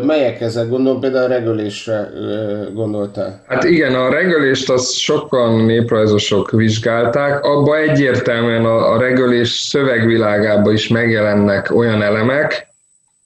Melyek 0.03 0.41
ezek? 0.41 0.69
Gondolom 0.69 1.01
például 1.01 1.25
a 1.25 1.35
regölésre 1.35 2.09
gondoltál. 2.75 3.43
Hát 3.47 3.65
igen, 3.65 3.95
a 3.95 4.11
regölést 4.11 4.71
azt 4.71 4.93
sokan 4.93 5.65
néprajzosok 5.65 6.51
vizsgálták. 6.51 7.45
Abba 7.45 7.77
egyértelműen 7.77 8.65
a, 8.65 8.99
regölés 8.99 9.49
szövegvilágában 9.49 10.73
is 10.73 10.89
megjelennek 10.89 11.75
olyan 11.75 12.03
elemek, 12.03 12.69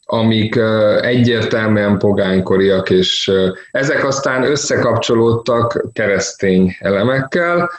amik 0.05 0.57
egyértelműen 1.01 1.99
pogánykoriak, 1.99 2.91
és 2.91 3.33
ezek 3.71 4.05
aztán 4.05 4.43
összekapcsolódtak 4.43 5.85
keresztény 5.93 6.77
elemekkel. 6.79 7.71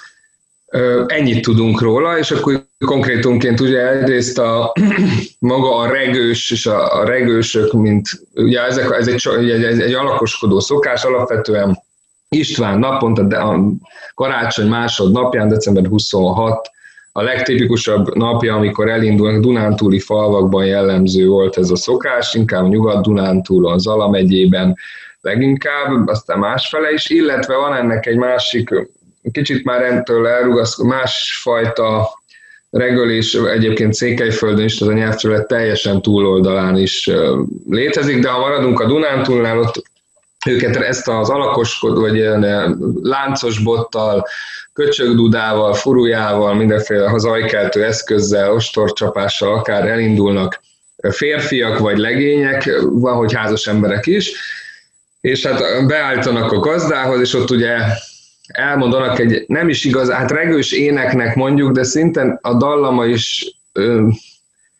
Ennyit 1.07 1.41
tudunk 1.41 1.81
róla, 1.81 2.17
és 2.17 2.31
akkor 2.31 2.63
konkrétumként 2.85 3.59
ugye 3.59 3.89
egyrészt 3.89 4.39
a 4.39 4.73
maga 5.39 5.75
a 5.75 5.87
regős 5.87 6.51
és 6.51 6.65
a, 6.65 7.05
regősök, 7.05 7.73
mint 7.73 8.07
ugye 8.33 8.63
ezek, 8.63 8.91
ez 8.91 9.07
egy, 9.07 9.49
egy, 9.49 9.81
egy 9.81 9.93
alakoskodó 9.93 10.59
szokás, 10.59 11.03
alapvetően. 11.03 11.79
István 12.29 12.79
naponta, 12.79 13.23
de 13.23 13.37
a 13.37 13.59
karácsony 14.15 14.67
másod 14.67 15.11
napján, 15.11 15.47
december 15.47 15.85
26, 15.85 16.69
a 17.11 17.21
legtipikusabb 17.21 18.15
napja, 18.15 18.55
amikor 18.55 18.89
elindulnak 18.89 19.41
Dunántúli 19.41 19.99
falvakban 19.99 20.65
jellemző 20.65 21.27
volt 21.27 21.57
ez 21.57 21.69
a 21.69 21.75
szokás, 21.75 22.33
inkább 22.33 22.67
Nyugat-Dunántúlon, 22.67 23.79
Zala 23.79 24.09
megyében 24.09 24.77
leginkább, 25.21 26.07
aztán 26.07 26.39
másfele 26.39 26.91
is, 26.91 27.09
illetve 27.09 27.55
van 27.55 27.75
ennek 27.75 28.05
egy 28.05 28.17
másik, 28.17 28.69
kicsit 29.31 29.63
már 29.63 29.81
entől 29.81 30.27
elrugaszkodó, 30.27 30.89
másfajta 30.89 32.19
regölés 32.69 33.33
egyébként 33.33 33.93
Székelyföldön 33.93 34.65
is, 34.65 34.81
az 34.81 34.87
a 34.87 34.93
nyelvterület 34.93 35.47
teljesen 35.47 36.01
túloldalán 36.01 36.77
is 36.77 37.09
létezik, 37.69 38.19
de 38.19 38.29
ha 38.29 38.39
maradunk 38.39 38.79
a 38.79 38.85
Dunántúlnál, 38.85 39.59
ott 39.59 39.83
őket 40.45 40.75
ezt 40.75 41.07
az 41.07 41.29
alakoskod, 41.29 41.99
vagy 41.99 42.15
ilyen 42.15 42.77
láncos 43.01 43.59
bottal, 43.59 44.27
köcsögdudával, 44.73 45.73
furujával, 45.73 46.53
mindenféle 46.53 47.09
hazajkeltő 47.09 47.83
eszközzel, 47.83 48.51
ostorcsapással 48.51 49.53
akár 49.53 49.87
elindulnak 49.87 50.61
férfiak 51.09 51.79
vagy 51.79 51.97
legények, 51.97 52.69
van, 52.81 53.15
hogy 53.15 53.33
házas 53.33 53.67
emberek 53.67 54.05
is, 54.05 54.31
és 55.21 55.45
hát 55.45 55.87
beállítanak 55.87 56.51
a 56.51 56.59
gazdához, 56.59 57.19
és 57.19 57.33
ott 57.33 57.51
ugye 57.51 57.77
elmondanak 58.51 59.19
egy 59.19 59.43
nem 59.47 59.69
is 59.69 59.85
igaz, 59.85 60.11
hát 60.11 60.31
regős 60.31 60.71
éneknek 60.71 61.35
mondjuk, 61.35 61.71
de 61.71 61.83
szinten 61.83 62.39
a 62.41 62.53
dallama 62.53 63.05
is 63.05 63.55
ö, 63.71 64.07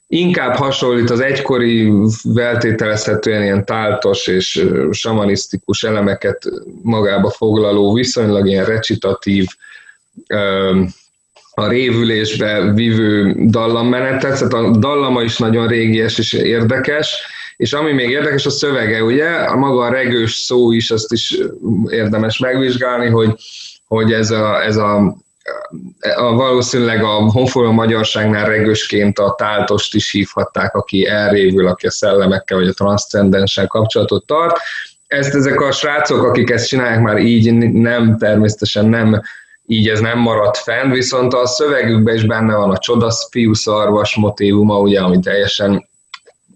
inkább 0.07 0.55
hasonlít 0.55 1.09
az 1.09 1.19
egykori 1.19 1.91
feltételezhetően 2.35 3.43
ilyen 3.43 3.65
táltos 3.65 4.27
és 4.27 4.67
samanisztikus 4.91 5.83
elemeket 5.83 6.43
magába 6.81 7.29
foglaló, 7.29 7.93
viszonylag 7.93 8.47
ilyen 8.47 8.65
recitatív, 8.65 9.45
ö, 10.27 10.81
a 11.53 11.67
révülésbe 11.67 12.71
vívő 12.73 13.35
dallammenetet, 13.45 14.37
tehát 14.37 14.53
a 14.53 14.77
dallama 14.77 15.21
is 15.21 15.37
nagyon 15.37 15.67
régies 15.67 16.17
és 16.17 16.33
érdekes, 16.33 17.25
és 17.61 17.73
ami 17.73 17.91
még 17.91 18.09
érdekes, 18.09 18.45
a 18.45 18.49
szövege, 18.49 19.03
ugye, 19.03 19.29
a 19.29 19.55
maga 19.55 19.83
a 19.83 19.89
regős 19.89 20.33
szó 20.33 20.71
is, 20.71 20.91
azt 20.91 21.11
is 21.11 21.37
érdemes 21.89 22.37
megvizsgálni, 22.39 23.09
hogy, 23.09 23.35
hogy 23.87 24.13
ez 24.13 24.31
a, 24.31 24.63
ez 24.63 24.77
a 24.77 25.15
a, 25.99 26.33
valószínűleg 26.33 27.03
a 27.03 27.07
honfoglaló 27.07 27.73
magyarságnál 27.73 28.45
regősként 28.45 29.19
a 29.19 29.35
táltost 29.37 29.95
is 29.95 30.11
hívhatták, 30.11 30.75
aki 30.75 31.05
elrévül, 31.07 31.67
aki 31.67 31.87
a 31.87 31.91
szellemekkel 31.91 32.57
vagy 32.57 32.67
a 32.67 32.73
transzcendenssel 32.73 33.67
kapcsolatot 33.67 34.25
tart. 34.25 34.57
Ezt 35.07 35.35
ezek 35.35 35.61
a 35.61 35.71
srácok, 35.71 36.23
akik 36.23 36.49
ezt 36.49 36.67
csinálják, 36.67 37.01
már 37.01 37.17
így 37.17 37.53
nem, 37.73 38.17
természetesen 38.17 38.85
nem, 38.85 39.21
így 39.65 39.87
ez 39.87 39.99
nem 39.99 40.19
maradt 40.19 40.57
fenn, 40.57 40.91
viszont 40.91 41.33
a 41.33 41.47
szövegükben 41.47 42.15
is 42.15 42.25
benne 42.25 42.55
van 42.55 42.71
a 42.71 42.77
csodasz 42.77 43.29
fiú 43.31 43.53
szarvas 43.53 44.15
motívuma, 44.15 44.79
ugye, 44.79 44.99
ami 44.99 45.19
teljesen 45.19 45.89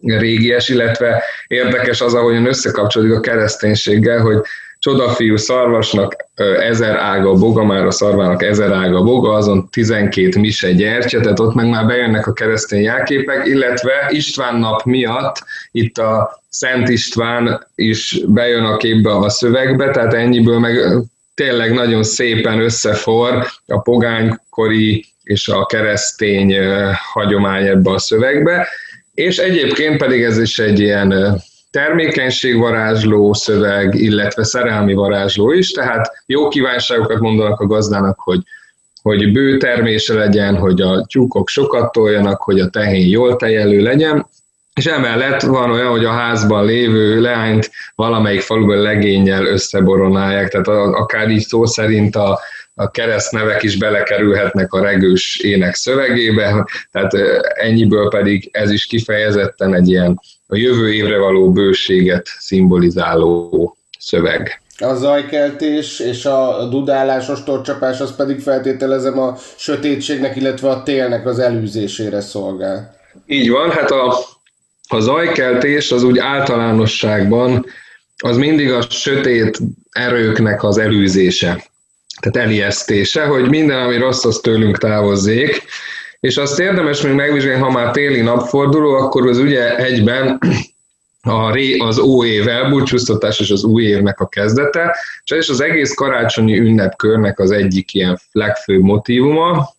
régies, 0.06 0.70
illetve 0.70 1.24
érdekes 1.48 2.02
az, 2.02 2.14
ahogyan 2.14 2.46
összekapcsolódik 2.46 3.16
a 3.16 3.20
kereszténységgel, 3.20 4.20
hogy 4.20 4.38
csodafiú 4.80 5.36
szarvasnak 5.36 6.16
ezer 6.60 6.96
ága 6.96 7.30
a 7.30 7.34
boga, 7.34 7.64
már 7.64 7.86
a 7.86 7.92
szarvának 7.92 8.44
ezer 8.44 8.72
ága 8.72 8.98
a 8.98 9.04
boga, 9.04 9.34
azon 9.34 9.70
12 9.70 10.40
mise 10.40 10.72
gyertya, 10.72 11.20
tehát 11.20 11.40
ott 11.40 11.54
meg 11.54 11.70
már 11.70 11.86
bejönnek 11.86 12.28
a 12.28 12.34
keresztény 12.34 12.82
jelképek, 12.82 13.46
illetve 13.46 13.92
István 14.10 14.56
nap 14.56 14.84
miatt 14.84 15.44
itt 15.72 15.98
a 15.98 16.42
Szent 16.50 16.90
István 16.90 17.68
is 17.76 18.20
bejön 18.28 18.64
a 18.64 18.78
képbe 18.78 19.16
a 19.16 19.30
szövegbe, 19.30 19.92
tehát 19.92 20.14
ennyiből 20.14 20.60
meg 20.60 20.80
tényleg 21.34 21.74
nagyon 21.74 22.04
szépen 22.04 22.60
összefor 22.60 23.46
a 23.68 23.82
pogánykori 23.82 25.06
és 25.24 25.48
a 25.48 25.66
keresztény 25.66 26.56
hagyomány 27.14 27.68
ebbe 27.68 27.92
a 27.92 28.00
szövegbe, 28.00 28.68
és 29.16 29.38
egyébként 29.38 29.98
pedig 29.98 30.24
ez 30.24 30.38
is 30.38 30.60
egy 30.60 30.80
ilyen 30.80 31.42
termékenységvarázsló 31.72 33.34
szöveg, 33.34 33.94
illetve 33.94 34.44
szerelmi 34.44 34.94
varázsló 34.94 35.52
is, 35.52 35.72
tehát 35.72 36.12
jó 36.26 36.48
kívánságokat 36.48 37.20
mondanak 37.20 37.60
a 37.60 37.66
gazdának, 37.66 38.20
hogy, 38.20 38.40
hogy 39.02 39.32
bő 39.32 39.58
termése 39.58 40.14
legyen, 40.14 40.56
hogy 40.56 40.82
a 40.82 41.06
tyúkok 41.06 41.48
sokat 41.48 41.92
toljanak, 41.92 42.42
hogy 42.42 42.60
a 42.60 42.70
tehén 42.70 43.10
jól 43.10 43.36
tejelő 43.36 43.82
legyen, 43.82 44.26
és 44.74 44.86
emellett 44.86 45.42
van 45.42 45.72
olyan, 45.72 45.92
hogy 45.92 46.06
a 46.06 46.12
házban 46.12 46.66
lévő 46.66 47.22
leányt 47.22 47.72
valamelyik 47.96 48.42
faluban 48.42 48.78
legényel 48.78 49.46
összeboronálják, 49.46 50.50
tehát 50.50 50.68
akár 50.96 51.30
így 51.30 51.46
szó 51.46 51.66
szerint 51.66 52.16
a, 52.16 52.40
a 52.76 52.92
keresztnevek 52.92 53.64
is 53.64 53.78
belekerülhetnek 53.78 54.74
a 54.74 54.82
regős 54.82 55.40
ének 55.40 55.76
szövegébe, 55.76 56.68
tehát 56.92 57.14
ennyiből 57.54 58.10
pedig 58.10 58.50
ez 58.52 58.72
is 58.72 58.86
kifejezetten 58.86 59.74
egy 59.74 59.90
ilyen 59.90 60.20
a 60.48 60.56
jövő 60.56 60.94
évre 60.94 61.18
való 61.18 61.52
bőséget 61.52 62.28
szimbolizáló 62.40 63.78
szöveg. 64.00 64.62
A 64.78 64.94
zajkeltés 64.94 66.00
és 66.00 66.26
a 66.26 66.68
dudálás, 66.70 67.30
ostorcsapás, 67.30 68.00
az 68.00 68.16
pedig 68.16 68.40
feltételezem 68.40 69.20
a 69.20 69.36
sötétségnek, 69.56 70.36
illetve 70.36 70.70
a 70.70 70.84
télnek 70.84 71.26
az 71.26 71.40
elűzésére 71.40 72.22
szolgál. 72.22 72.96
Így 73.26 73.50
van, 73.50 73.72
hát 73.72 73.92
a, 73.92 74.18
a 74.88 75.00
zajkeltés 75.00 75.92
az 75.92 76.04
úgy 76.04 76.18
általánosságban 76.18 77.66
az 78.24 78.38
mindig 78.38 78.72
a 78.72 78.82
sötét 78.82 79.58
erőknek 79.92 80.64
az 80.64 80.78
elűzése, 80.78 81.64
tehát 82.20 82.48
elijesztése, 82.48 83.26
hogy 83.26 83.50
minden, 83.50 83.80
ami 83.80 83.98
rossz, 83.98 84.26
az 84.26 84.40
tőlünk 84.44 84.78
távozzék, 84.78 85.64
és 86.20 86.38
azt 86.38 86.60
érdemes 86.60 87.02
még 87.02 87.14
megvizsgálni, 87.14 87.62
ha 87.62 87.72
már 87.72 87.92
téli 87.92 88.22
napforduló, 88.22 88.94
akkor 88.94 89.28
az 89.28 89.38
ugye 89.38 89.78
egyben 89.78 90.40
a 91.22 91.52
ré, 91.52 91.78
az 91.78 92.00
új 92.00 92.28
év 92.28 92.48
elbúcsúztatás 92.48 93.40
és 93.40 93.50
az 93.50 93.64
új 93.64 93.84
évnek 93.84 94.20
a 94.20 94.28
kezdete, 94.28 94.96
és 95.24 95.32
ez 95.32 95.38
is 95.38 95.50
az 95.50 95.62
egész 95.62 95.94
karácsonyi 95.94 96.58
ünnepkörnek 96.58 97.40
az 97.40 97.52
egyik 97.52 97.94
ilyen 97.94 98.20
legfőbb 98.32 98.82
motivuma. 98.82 99.74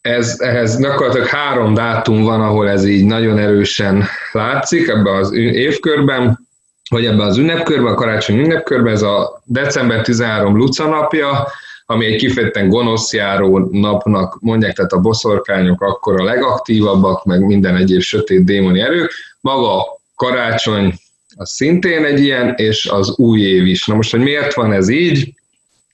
Ez, 0.00 0.40
ehhez 0.40 0.78
gyakorlatilag 0.78 1.26
három 1.26 1.74
dátum 1.74 2.22
van, 2.22 2.40
ahol 2.40 2.68
ez 2.68 2.84
így 2.84 3.04
nagyon 3.04 3.38
erősen 3.38 4.04
látszik 4.32 4.88
ebben 4.88 5.16
az 5.16 5.32
évkörben, 5.32 6.43
vagy 6.90 7.06
ebben 7.06 7.26
az 7.26 7.36
ünnepkörben, 7.36 7.92
a 7.92 7.96
karácsonyi 7.96 8.40
ünnepkörben, 8.40 8.92
ez 8.92 9.02
a 9.02 9.42
december 9.44 10.02
13 10.02 10.56
Luca 10.56 10.88
napja, 10.88 11.48
ami 11.86 12.06
egy 12.06 12.16
kifejezetten 12.16 12.68
gonoszjáró 12.68 13.58
napnak 13.58 14.38
mondják, 14.40 14.74
tehát 14.74 14.92
a 14.92 15.00
boszorkányok 15.00 15.82
akkor 15.82 16.20
a 16.20 16.24
legaktívabbak, 16.24 17.24
meg 17.24 17.40
minden 17.40 17.76
egyéb 17.76 18.00
sötét 18.00 18.44
démoni 18.44 18.80
erők. 18.80 19.12
Maga 19.40 19.78
a 19.78 19.98
karácsony 20.14 20.94
az 21.36 21.50
szintén 21.50 22.04
egy 22.04 22.20
ilyen, 22.20 22.54
és 22.56 22.86
az 22.86 23.18
új 23.18 23.40
év 23.40 23.66
is. 23.66 23.86
Na 23.86 23.94
most, 23.94 24.10
hogy 24.10 24.20
miért 24.20 24.54
van 24.54 24.72
ez 24.72 24.88
így? 24.88 25.34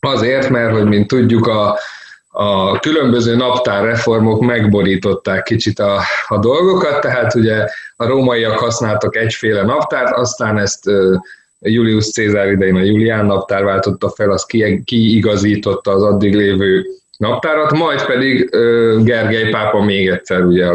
Azért, 0.01 0.49
mert, 0.49 0.73
hogy 0.73 0.85
mint 0.85 1.07
tudjuk, 1.07 1.47
a, 1.47 1.79
a 2.33 2.79
különböző 2.79 3.37
naptárreformok 3.37 4.41
megborították 4.41 5.43
kicsit 5.43 5.79
a, 5.79 6.01
a 6.29 6.39
dolgokat, 6.39 7.01
tehát 7.01 7.35
ugye 7.35 7.65
a 7.97 8.07
rómaiak 8.07 8.59
használtak 8.59 9.17
egyféle 9.17 9.63
naptárt, 9.63 10.17
aztán 10.17 10.59
ezt 10.59 10.91
Julius 11.61 12.11
Cézár 12.11 12.51
idején 12.51 12.77
a 12.77 12.83
Julián 12.83 13.27
naptár 13.27 13.65
váltotta 13.65 14.09
fel, 14.09 14.31
az 14.31 14.47
kiigazította 14.85 15.91
az 15.91 16.03
addig 16.03 16.35
lévő 16.35 16.85
naptárat, 17.17 17.73
majd 17.73 18.07
pedig 18.07 18.49
Gergely 19.05 19.51
pápa 19.51 19.83
még 19.85 20.09
egyszer 20.09 20.45
ugye 20.45 20.67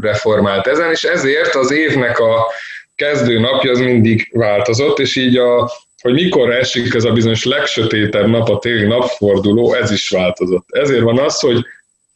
reformált 0.00 0.66
ezen, 0.66 0.90
és 0.90 1.02
ezért 1.02 1.54
az 1.54 1.72
évnek 1.72 2.18
a 2.18 2.46
kezdő 2.94 3.40
napja 3.40 3.70
az 3.70 3.78
mindig 3.78 4.30
változott, 4.32 4.98
és 4.98 5.16
így 5.16 5.36
a, 5.36 5.70
hogy 6.02 6.12
mikor 6.12 6.52
esik 6.52 6.94
ez 6.94 7.04
a 7.04 7.12
bizonyos 7.12 7.44
legsötétebb 7.44 8.26
nap, 8.26 8.48
a 8.48 8.58
téli 8.58 8.86
napforduló, 8.86 9.74
ez 9.74 9.90
is 9.90 10.08
változott. 10.08 10.66
Ezért 10.68 11.02
van 11.02 11.18
az, 11.18 11.40
hogy 11.40 11.64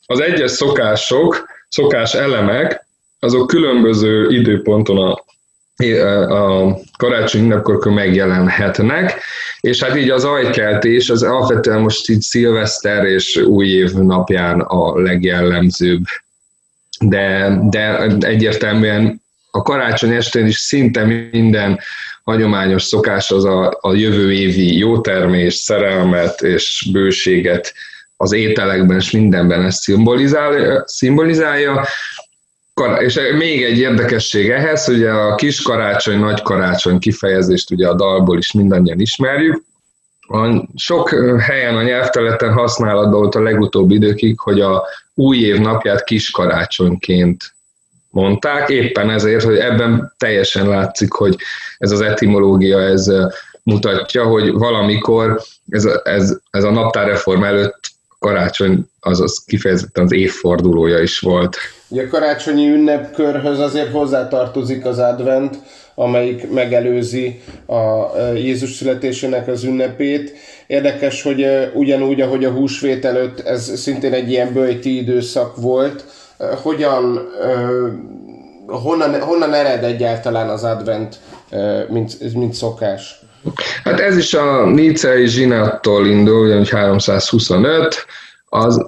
az 0.07 0.21
egyes 0.21 0.51
szokások, 0.51 1.47
szokás 1.69 2.15
elemek, 2.15 2.87
azok 3.19 3.47
különböző 3.47 4.29
időponton 4.29 4.99
a 4.99 5.25
a 5.79 6.75
karácsony 6.99 7.43
ünnepkor 7.43 7.93
megjelenhetnek, 7.93 9.21
és 9.61 9.83
hát 9.83 9.97
így 9.97 10.11
az 10.11 10.25
ajkeltés 10.25 11.11
az 11.11 11.23
alapvetően 11.23 11.81
most 11.81 12.09
így 12.09 12.21
szilveszter 12.21 13.05
és 13.05 13.37
új 13.37 13.69
év 13.69 13.93
napján 13.93 14.61
a 14.61 15.01
legjellemzőbb. 15.01 16.05
De, 17.01 17.59
de 17.63 18.07
egyértelműen 18.21 19.23
a 19.51 19.63
karácsony 19.63 20.13
estén 20.13 20.47
is 20.47 20.57
szinte 20.57 21.05
minden 21.05 21.81
hagyományos 22.27 22.83
szokás 22.83 23.31
az 23.31 23.45
a, 23.45 23.79
a 23.81 23.95
jövő 23.95 24.33
évi 24.33 24.79
jótermés, 24.79 25.55
szerelmet 25.55 26.43
és 26.43 26.89
bőséget 26.93 27.75
az 28.17 28.33
ételekben 28.33 28.97
és 28.97 29.11
mindenben 29.11 29.65
ezt 29.65 29.83
szimbolizálja, 30.85 31.85
és 32.99 33.21
még 33.39 33.63
egy 33.63 33.79
érdekesség 33.79 34.51
ehhez, 34.51 34.89
ugye 34.89 35.11
a 35.11 35.35
kis 35.35 35.63
karácsony, 35.63 36.19
nagy 36.19 36.43
karácsony 36.43 36.99
kifejezést 36.99 37.71
ugye 37.71 37.89
a 37.89 37.95
dalból 37.95 38.39
is 38.39 38.53
mindannyian 38.53 39.01
ismerjük. 39.01 39.63
A 40.21 40.69
sok 40.77 41.11
helyen 41.41 41.77
a 41.77 41.83
nyelvterületen 41.83 42.53
használatban 42.53 43.21
volt 43.21 43.35
a 43.35 43.43
legutóbbi 43.43 43.95
időkig, 43.95 44.39
hogy 44.39 44.61
a 44.61 44.85
új 45.15 45.39
év 45.39 45.59
napját 45.59 46.05
kis 46.05 46.31
karácsonyként 46.31 47.56
mondták, 48.17 48.69
éppen 48.69 49.11
ezért, 49.11 49.45
hogy 49.45 49.57
ebben 49.57 50.15
teljesen 50.19 50.69
látszik, 50.69 51.13
hogy 51.13 51.37
ez 51.79 51.91
az 51.91 52.01
etimológia, 52.01 52.81
ez 52.81 53.13
mutatja, 53.63 54.25
hogy 54.25 54.53
valamikor 54.53 55.41
ez 55.69 55.89
ez, 56.05 56.37
ez 56.51 56.65
a 56.65 56.71
naptárreform 56.71 57.43
előtt 57.43 57.81
karácsony 58.19 58.89
az, 59.01 59.21
az 59.21 59.45
kifejezetten 59.47 60.05
az 60.05 60.13
évfordulója 60.13 60.99
is 60.99 61.19
volt. 61.19 61.57
Ugye 61.89 62.03
a 62.03 62.09
karácsonyi 62.09 62.69
ünnepkörhöz 62.69 63.59
azért 63.59 63.93
hozzátartozik 63.93 64.85
az 64.85 64.99
advent, 64.99 65.59
amelyik 65.95 66.51
megelőzi 66.51 67.41
a 67.67 68.19
Jézus 68.35 68.71
születésének 68.71 69.49
az 69.49 69.65
ünnepét. 69.65 70.33
Érdekes, 70.67 71.23
hogy 71.23 71.47
ugyanúgy, 71.75 72.21
ahogy 72.21 72.45
a 72.45 72.51
húsvét 72.51 73.05
előtt 73.05 73.41
ez 73.41 73.81
szintén 73.81 74.13
egy 74.13 74.31
ilyen 74.31 74.53
bőjti 74.53 74.97
időszak 74.97 75.57
volt, 75.57 76.05
hogyan, 76.63 77.29
honnan, 78.67 79.21
honnan 79.21 79.53
ered 79.55 79.85
egyáltalán 79.85 80.49
az 80.49 80.65
advent, 80.65 81.21
mint, 81.89 82.35
mint 82.35 82.55
szokás? 82.55 83.21
Hát 83.85 84.01
ez 84.01 84.17
is 84.17 84.35
a 84.35 84.65
Nicei 84.65 85.27
zsinattól 85.27 86.07
indul, 86.07 86.47
ugyanúgy 86.47 86.71
325, 86.71 88.07
az, 88.45 88.87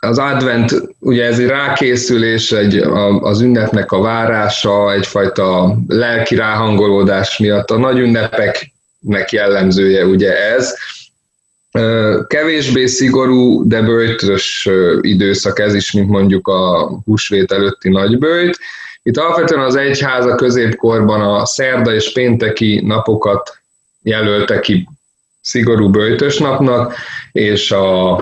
az 0.00 0.18
advent, 0.18 0.74
ugye 1.00 1.24
ez 1.24 1.38
egy 1.38 1.46
rákészülés, 1.46 2.52
egy, 2.52 2.76
az 3.20 3.40
ünnepnek 3.40 3.92
a 3.92 4.00
várása, 4.00 4.92
egyfajta 4.92 5.76
lelki 5.88 6.34
ráhangolódás 6.34 7.38
miatt 7.38 7.70
a 7.70 7.78
nagy 7.78 7.98
ünnepeknek 7.98 9.30
jellemzője 9.30 10.04
ugye 10.04 10.52
ez. 10.54 10.74
Kevésbé 12.26 12.86
szigorú, 12.86 13.68
de 13.68 13.82
bőjtös 13.82 14.68
időszak 15.00 15.58
ez 15.58 15.74
is, 15.74 15.92
mint 15.92 16.08
mondjuk 16.08 16.48
a 16.48 16.90
húsvét 17.04 17.52
előtti 17.52 17.88
nagybőjt. 17.88 18.58
Itt 19.02 19.16
alapvetően 19.16 19.64
az 19.64 19.76
egyház 19.76 20.26
a 20.26 20.34
középkorban 20.34 21.20
a 21.20 21.46
szerda 21.46 21.94
és 21.94 22.12
pénteki 22.12 22.80
napokat 22.84 23.58
jelölte 24.02 24.60
ki 24.60 24.88
szigorú 25.40 25.90
bőjtös 25.90 26.38
napnak, 26.38 26.94
és 27.32 27.70
a, 27.70 28.12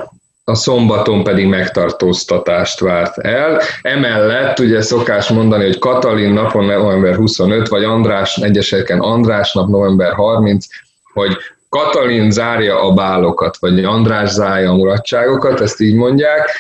a 0.45 0.55
szombaton 0.55 1.25
pedig 1.25 1.47
megtartóztatást 1.47 2.81
várt 2.81 3.19
el. 3.19 3.61
Emellett 3.83 4.59
ugye 4.59 4.83
szokás 4.83 5.29
mondani, 5.29 5.65
hogy 5.65 5.79
Katalin 5.79 6.33
napon 6.33 6.65
november 6.65 7.15
25, 7.15 7.69
vagy 7.69 7.85
András, 7.85 8.37
egyeseken 8.37 9.01
András 9.01 9.53
nap 9.53 9.69
november 9.69 10.13
30, 10.13 10.67
hogy 11.13 11.37
Katalin 11.71 12.31
zárja 12.31 12.83
a 12.83 12.93
bálokat, 12.93 13.57
vagy 13.61 13.85
András 13.85 14.31
zárja 14.31 14.71
a 14.71 14.77
mulatságokat, 14.77 15.61
ezt 15.61 15.81
így 15.81 15.95
mondják. 15.95 16.51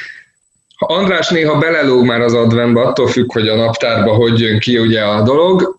Ha 0.76 0.86
András 0.86 1.28
néha 1.28 1.58
belelóg 1.58 2.04
már 2.04 2.20
az 2.20 2.34
adventbe, 2.34 2.80
attól 2.80 3.06
függ, 3.06 3.32
hogy 3.32 3.48
a 3.48 3.56
naptárba 3.56 4.14
hogy 4.14 4.40
jön 4.40 4.58
ki 4.58 4.78
ugye 4.78 5.02
a 5.02 5.22
dolog, 5.22 5.78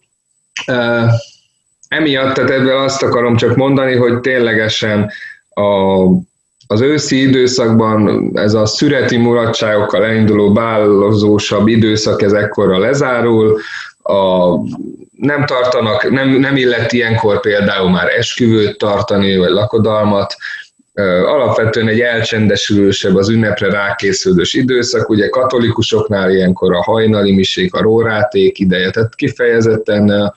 emiatt, 1.87 2.33
tehát 2.33 2.51
ebből 2.51 2.77
azt 2.77 3.03
akarom 3.03 3.35
csak 3.35 3.55
mondani, 3.55 3.95
hogy 3.95 4.19
ténylegesen 4.19 5.11
a, 5.49 6.03
az 6.67 6.81
őszi 6.81 7.21
időszakban 7.21 8.31
ez 8.33 8.53
a 8.53 8.65
szüreti 8.65 9.17
mulatságokkal 9.17 10.05
elinduló 10.05 10.51
bálozósabb 10.51 11.67
időszak, 11.67 12.21
ez 12.21 12.33
ekkorra 12.33 12.77
lezárul, 12.77 13.59
a, 14.01 14.55
nem 15.17 15.45
tartanak, 15.45 16.11
nem, 16.11 16.29
nem 16.29 16.55
illett 16.55 16.91
ilyenkor 16.91 17.39
például 17.39 17.89
már 17.89 18.07
esküvőt 18.07 18.77
tartani, 18.77 19.37
vagy 19.37 19.49
lakodalmat, 19.49 20.35
alapvetően 21.25 21.87
egy 21.87 22.01
elcsendesülősebb, 22.01 23.15
az 23.15 23.29
ünnepre 23.29 23.69
rákészülős 23.69 24.53
időszak, 24.53 25.09
ugye 25.09 25.29
katolikusoknál 25.29 26.31
ilyenkor 26.31 26.73
a 26.73 26.83
hajnali 26.83 27.31
misék, 27.31 27.73
a 27.73 27.81
róráték 27.81 28.59
ideje, 28.59 28.89
tehát 28.89 29.15
kifejezetten 29.15 30.33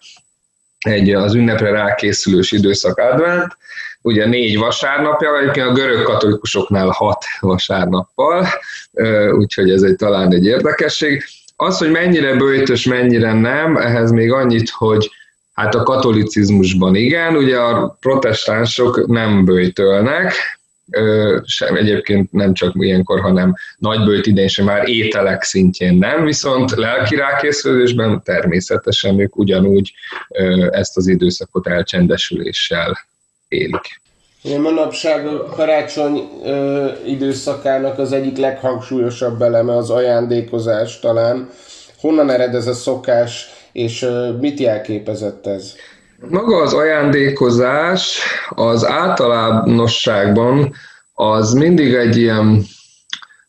egy 0.79 1.11
az 1.11 1.35
ünnepre 1.35 1.71
rákészülős 1.71 2.53
időszak 2.53 2.99
advent, 2.99 3.57
ugye 4.03 4.27
négy 4.27 4.59
vasárnapja, 4.59 5.31
vagy 5.31 5.61
a 5.61 5.73
görög 5.73 6.03
katolikusoknál 6.03 6.89
hat 6.89 7.25
vasárnappal, 7.41 8.47
úgyhogy 9.33 9.71
ez 9.71 9.83
egy 9.83 9.97
talán 9.97 10.33
egy 10.33 10.47
érdekesség. 10.47 11.25
Az, 11.57 11.79
hogy 11.79 11.91
mennyire 11.91 12.35
bőjtös, 12.35 12.85
mennyire 12.85 13.33
nem, 13.33 13.77
ehhez 13.77 14.11
még 14.11 14.33
annyit, 14.33 14.71
hogy 14.71 15.11
hát 15.53 15.75
a 15.75 15.83
katolicizmusban 15.83 16.95
igen, 16.95 17.37
ugye 17.37 17.59
a 17.59 17.97
protestánsok 18.01 19.07
nem 19.07 19.45
bőjtölnek, 19.45 20.35
sem 21.45 21.77
egyébként 21.77 22.33
nem 22.33 22.55
csak 22.55 22.73
ilyenkor, 22.75 23.21
hanem 23.21 23.55
nagybőjt 23.79 24.27
idén 24.27 24.49
sem 24.49 24.65
már 24.65 24.89
ételek 24.89 25.43
szintjén 25.43 25.95
nem, 25.95 26.25
viszont 26.25 26.71
lelki 26.71 27.17
rákészülésben 27.17 28.23
természetesen 28.23 29.21
ők 29.21 29.37
ugyanúgy 29.37 29.93
ezt 30.71 30.97
az 30.97 31.07
időszakot 31.07 31.67
elcsendesüléssel 31.67 32.99
élik. 33.49 34.03
A 34.45 34.59
manapság 34.59 35.27
a 35.27 35.45
karácsony 35.45 36.29
ö, 36.45 36.89
időszakának 37.07 37.99
az 37.99 38.13
egyik 38.13 38.37
leghangsúlyosabb 38.37 39.43
eleme 39.43 39.77
az 39.77 39.91
ajándékozás 39.91 40.99
talán. 40.99 41.51
Honnan 42.01 42.31
ered 42.31 42.55
ez 42.55 42.67
a 42.67 42.73
szokás, 42.73 43.47
és 43.73 44.03
ö, 44.03 44.33
mit 44.41 44.61
jelképezett 44.61 45.47
ez? 45.47 45.75
Maga 46.29 46.57
az 46.57 46.75
ajándékozás 46.75 48.19
az 48.49 48.87
általánosságban 48.87 50.75
az 51.15 51.53
mindig 51.53 51.95
egy 51.95 52.17
ilyen, 52.17 52.63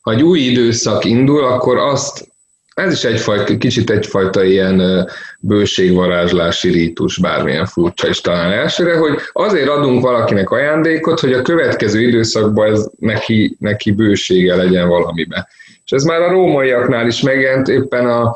ha 0.02 0.12
egy 0.12 0.22
új 0.24 0.40
időszak 0.40 1.06
indul, 1.06 1.44
akkor 1.44 1.78
azt 1.78 2.28
ez 2.76 2.94
is 2.94 3.04
egyfajta, 3.04 3.58
kicsit 3.58 3.90
egyfajta 3.90 4.44
ilyen 4.44 5.08
bőségvarázslási 5.40 6.70
rítus, 6.70 7.18
bármilyen 7.18 7.66
furcsa 7.66 8.08
is 8.08 8.22
talán 8.22 8.52
elsőre, 8.52 8.98
hogy 8.98 9.20
azért 9.32 9.70
adunk 9.70 10.02
valakinek 10.02 10.50
ajándékot, 10.50 11.20
hogy 11.20 11.34
a 11.34 11.42
következő 11.42 12.02
időszakban 12.02 12.72
ez 12.72 12.90
neki, 13.00 13.56
neki 13.60 13.92
bősége 13.92 14.56
legyen 14.56 14.88
valamibe. 14.88 15.48
És 15.86 15.92
ez 15.92 16.04
már 16.04 16.22
a 16.22 16.32
rómaiaknál 16.32 17.08
is 17.08 17.22
megjelent 17.22 17.68
éppen 17.68 18.08
a, 18.08 18.36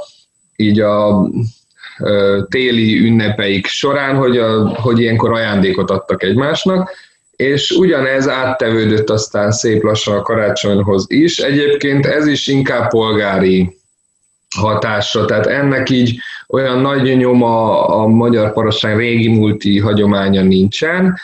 így 0.56 0.80
a 0.80 1.28
téli 2.50 3.00
ünnepeik 3.06 3.68
során, 3.68 4.16
hogy, 4.16 4.38
a, 4.38 4.68
hogy 4.68 5.00
ilyenkor 5.00 5.34
ajándékot 5.34 5.92
adtak 5.92 6.24
egymásnak, 6.24 6.92
és 7.36 7.72
ugyanez 7.72 8.28
áttevődött 8.28 9.10
aztán 9.10 9.52
szép 9.52 9.84
lassan 9.84 10.18
a 10.18 10.22
karácsonyhoz 10.22 11.06
is. 11.08 11.38
Egyébként 11.38 12.06
ez 12.06 12.28
is 12.28 12.48
inkább 12.48 12.90
polgári 12.90 13.79
hatásra, 14.60 15.26
tehát 15.26 15.46
ennek 15.46 15.90
így 15.90 16.20
olyan 16.48 16.80
nagy 16.80 17.18
nyoma 17.18 17.86
a 17.88 18.08
magyar 18.08 18.54
parasság 18.54 18.98
régi 18.98 19.28
multi 19.28 19.80
hagyománya 19.80 20.42
nincsen. 20.42 21.20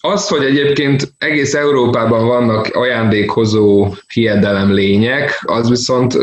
Az, 0.00 0.28
hogy 0.28 0.44
egyébként 0.44 1.12
egész 1.18 1.54
Európában 1.54 2.26
vannak 2.26 2.66
ajándékhozó 2.74 3.94
hiedelem 4.12 4.72
lények, 4.72 5.42
az 5.46 5.68
viszont 5.68 6.18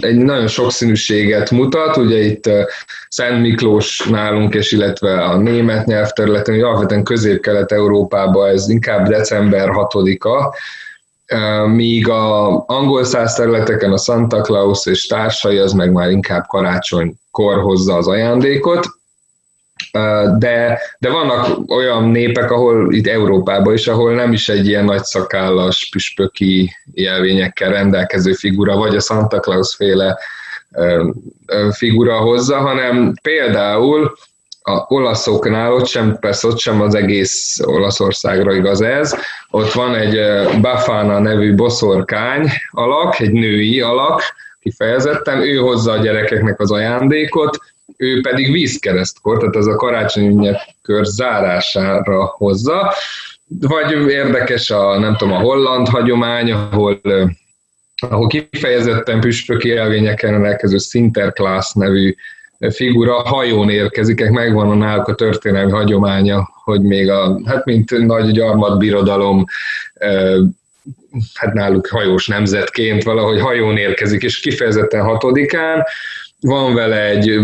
egy 0.00 0.16
nagyon 0.16 0.46
sokszínűséget 0.46 1.50
mutat, 1.50 1.96
ugye 1.96 2.18
itt 2.18 2.50
Szent 3.08 3.40
Miklós 3.40 4.06
nálunk, 4.10 4.54
és 4.54 4.72
illetve 4.72 5.24
a 5.24 5.36
német 5.36 5.86
nyelvterületen, 5.86 6.62
alapvetően 6.62 7.04
közép-kelet-európában 7.04 8.48
ez 8.48 8.68
inkább 8.68 9.08
december 9.08 9.68
6-a, 9.72 10.54
míg 11.66 12.08
a 12.08 12.64
angol 12.66 13.04
száz 13.04 13.34
területeken 13.34 13.92
a 13.92 13.98
Santa 13.98 14.40
Claus 14.40 14.86
és 14.86 15.06
társai 15.06 15.58
az 15.58 15.72
meg 15.72 15.92
már 15.92 16.10
inkább 16.10 16.46
karácsonykor 16.46 17.60
hozza 17.60 17.94
az 17.96 18.08
ajándékot, 18.08 18.86
de, 20.38 20.80
de 20.98 21.10
vannak 21.10 21.70
olyan 21.70 22.04
népek, 22.04 22.50
ahol 22.50 22.94
itt 22.94 23.06
Európában 23.06 23.74
is, 23.74 23.86
ahol 23.86 24.14
nem 24.14 24.32
is 24.32 24.48
egy 24.48 24.66
ilyen 24.66 24.84
nagy 24.84 25.04
szakállas, 25.04 25.88
püspöki 25.92 26.76
jelvényekkel 26.92 27.70
rendelkező 27.70 28.32
figura, 28.32 28.76
vagy 28.76 28.96
a 28.96 29.00
Santa 29.00 29.40
Claus 29.40 29.74
féle 29.74 30.18
figura 31.70 32.18
hozza, 32.18 32.58
hanem 32.58 33.14
például 33.22 34.16
a 34.74 34.86
olaszoknál, 34.88 35.72
ott 35.72 35.86
sem, 35.86 36.18
persze 36.20 36.46
ott 36.46 36.58
sem 36.58 36.80
az 36.80 36.94
egész 36.94 37.60
Olaszországra 37.64 38.54
igaz 38.54 38.80
ez, 38.80 39.16
ott 39.50 39.72
van 39.72 39.94
egy 39.94 40.20
Bafana 40.60 41.18
nevű 41.18 41.54
boszorkány 41.54 42.48
alak, 42.70 43.20
egy 43.20 43.32
női 43.32 43.80
alak, 43.80 44.22
kifejezetten, 44.60 45.40
ő 45.40 45.56
hozza 45.56 45.92
a 45.92 45.98
gyerekeknek 45.98 46.60
az 46.60 46.70
ajándékot, 46.70 47.58
ő 47.96 48.20
pedig 48.20 48.52
vízkeresztkor, 48.52 49.38
tehát 49.38 49.56
ez 49.56 49.66
a 49.66 49.76
karácsony 49.76 50.26
ünnepkör 50.26 51.04
zárására 51.04 52.24
hozza, 52.24 52.94
vagy 53.60 53.90
érdekes 54.08 54.70
a, 54.70 54.98
nem 54.98 55.16
tudom, 55.16 55.34
a 55.34 55.40
holland 55.40 55.88
hagyomány, 55.88 56.52
ahol 56.52 57.00
ahol 58.08 58.26
kifejezetten 58.26 59.20
püspöki 59.20 59.68
élvényeken 59.68 60.30
rendelkező 60.30 60.76
Sinterklaas 60.78 61.72
nevű 61.72 62.14
figura 62.68 63.12
hajón 63.12 63.70
érkezik, 63.70 64.30
megvan 64.30 64.70
a 64.70 64.74
náluk 64.74 65.08
a 65.08 65.14
történelmi 65.14 65.70
hagyománya, 65.70 66.50
hogy 66.64 66.80
még 66.80 67.10
a, 67.10 67.40
hát 67.44 67.64
mint 67.64 68.06
nagy 68.06 68.30
gyarmatbirodalom, 68.30 69.44
hát 71.34 71.52
náluk 71.52 71.86
hajós 71.86 72.26
nemzetként 72.26 73.02
valahogy 73.02 73.40
hajón 73.40 73.76
érkezik, 73.76 74.22
és 74.22 74.40
kifejezetten 74.40 75.04
hatodikán, 75.04 75.84
van 76.40 76.74
vele 76.74 77.04
egy 77.04 77.38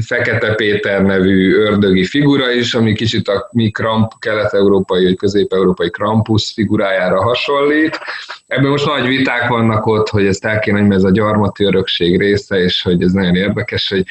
Fekete 0.00 0.54
Péter 0.54 1.02
nevű 1.02 1.54
ördögi 1.54 2.04
figura 2.04 2.52
is, 2.52 2.74
ami 2.74 2.94
kicsit 2.94 3.28
a 3.28 3.48
mi 3.52 3.70
kramp, 3.70 4.12
kelet-európai 4.18 5.04
vagy 5.04 5.16
közép-európai 5.16 5.90
Krampus 5.90 6.52
figurájára 6.52 7.22
hasonlít. 7.22 7.98
Ebben 8.46 8.70
most 8.70 8.86
nagy 8.86 9.06
viták 9.06 9.48
vannak 9.48 9.86
ott, 9.86 10.08
hogy 10.08 10.26
ezt 10.26 10.44
el 10.44 10.58
kéne, 10.58 10.80
hogy 10.80 10.94
ez 10.94 11.04
a 11.04 11.10
gyarmati 11.10 11.64
örökség 11.64 12.18
része, 12.18 12.56
és 12.56 12.82
hogy 12.82 13.02
ez 13.02 13.12
nagyon 13.12 13.34
érdekes, 13.34 13.88
hogy 13.88 14.04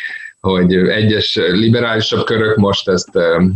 hogy 0.45 0.73
egyes 0.73 1.35
liberálisabb 1.35 2.25
körök 2.25 2.55
most 2.55 2.89
ezt 2.89 3.09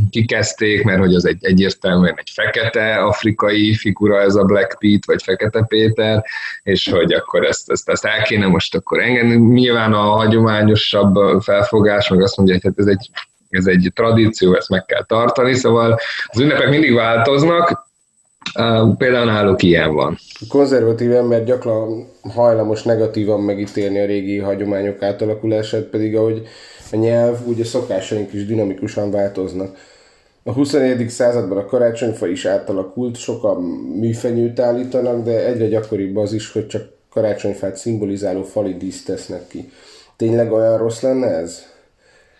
kikezdték, 0.09 0.83
mert 0.83 0.99
hogy 0.99 1.15
az 1.15 1.25
egy 1.25 1.37
egyértelműen 1.41 2.13
egy 2.17 2.29
fekete 2.33 2.95
afrikai 2.95 3.75
figura, 3.75 4.21
ez 4.21 4.35
a 4.35 4.43
Black 4.43 4.77
Pete, 4.79 5.03
vagy 5.05 5.23
Fekete 5.23 5.65
Péter, 5.67 6.23
és 6.63 6.89
hogy 6.89 7.13
akkor 7.13 7.45
ezt, 7.45 7.71
ezt, 7.71 7.89
ezt 7.89 8.05
el 8.05 8.21
kéne 8.21 8.47
most 8.47 8.75
akkor 8.75 8.99
engedni. 8.99 9.35
Nyilván 9.35 9.93
a 9.93 10.01
hagyományosabb 10.01 11.41
felfogás, 11.41 12.09
meg 12.09 12.21
azt 12.21 12.37
mondja, 12.37 12.55
hogy 12.55 12.63
hát 12.63 12.79
ez 12.79 12.87
egy, 12.87 13.09
ez 13.49 13.65
egy 13.65 13.91
tradíció, 13.95 14.55
ezt 14.55 14.69
meg 14.69 14.85
kell 14.85 15.05
tartani, 15.05 15.53
szóval 15.53 15.99
az 16.25 16.39
ünnepek 16.39 16.69
mindig 16.69 16.93
változnak, 16.93 17.87
Például 18.97 19.25
náluk 19.25 19.63
ilyen 19.63 19.93
van. 19.93 20.17
A 20.39 20.45
konzervatív 20.49 21.11
ember 21.11 21.43
gyakran 21.43 22.07
hajlamos 22.33 22.83
negatívan 22.83 23.41
megítélni 23.41 23.99
a 23.99 24.05
régi 24.05 24.37
hagyományok 24.37 25.01
átalakulását, 25.01 25.83
pedig 25.83 26.15
ahogy 26.15 26.47
a 26.91 26.95
nyelv, 26.95 27.47
úgy 27.47 27.61
a 27.61 27.65
szokásaink 27.65 28.33
is 28.33 28.45
dinamikusan 28.45 29.11
változnak. 29.11 29.77
A 30.43 30.51
21. 30.51 31.09
században 31.09 31.57
a 31.57 31.65
karácsonyfa 31.65 32.27
is 32.27 32.45
átalakult, 32.45 33.17
sokan 33.17 33.61
műfenyőt 33.99 34.59
állítanak, 34.59 35.23
de 35.23 35.45
egyre 35.45 35.67
gyakoribb 35.67 36.17
az 36.17 36.33
is, 36.33 36.51
hogy 36.51 36.67
csak 36.67 36.81
karácsonyfát 37.09 37.75
szimbolizáló 37.75 38.43
fali 38.43 38.77
díszt 38.77 39.05
tesznek 39.05 39.47
ki. 39.47 39.69
Tényleg 40.15 40.51
olyan 40.51 40.77
rossz 40.77 41.01
lenne 41.01 41.27
ez? 41.27 41.63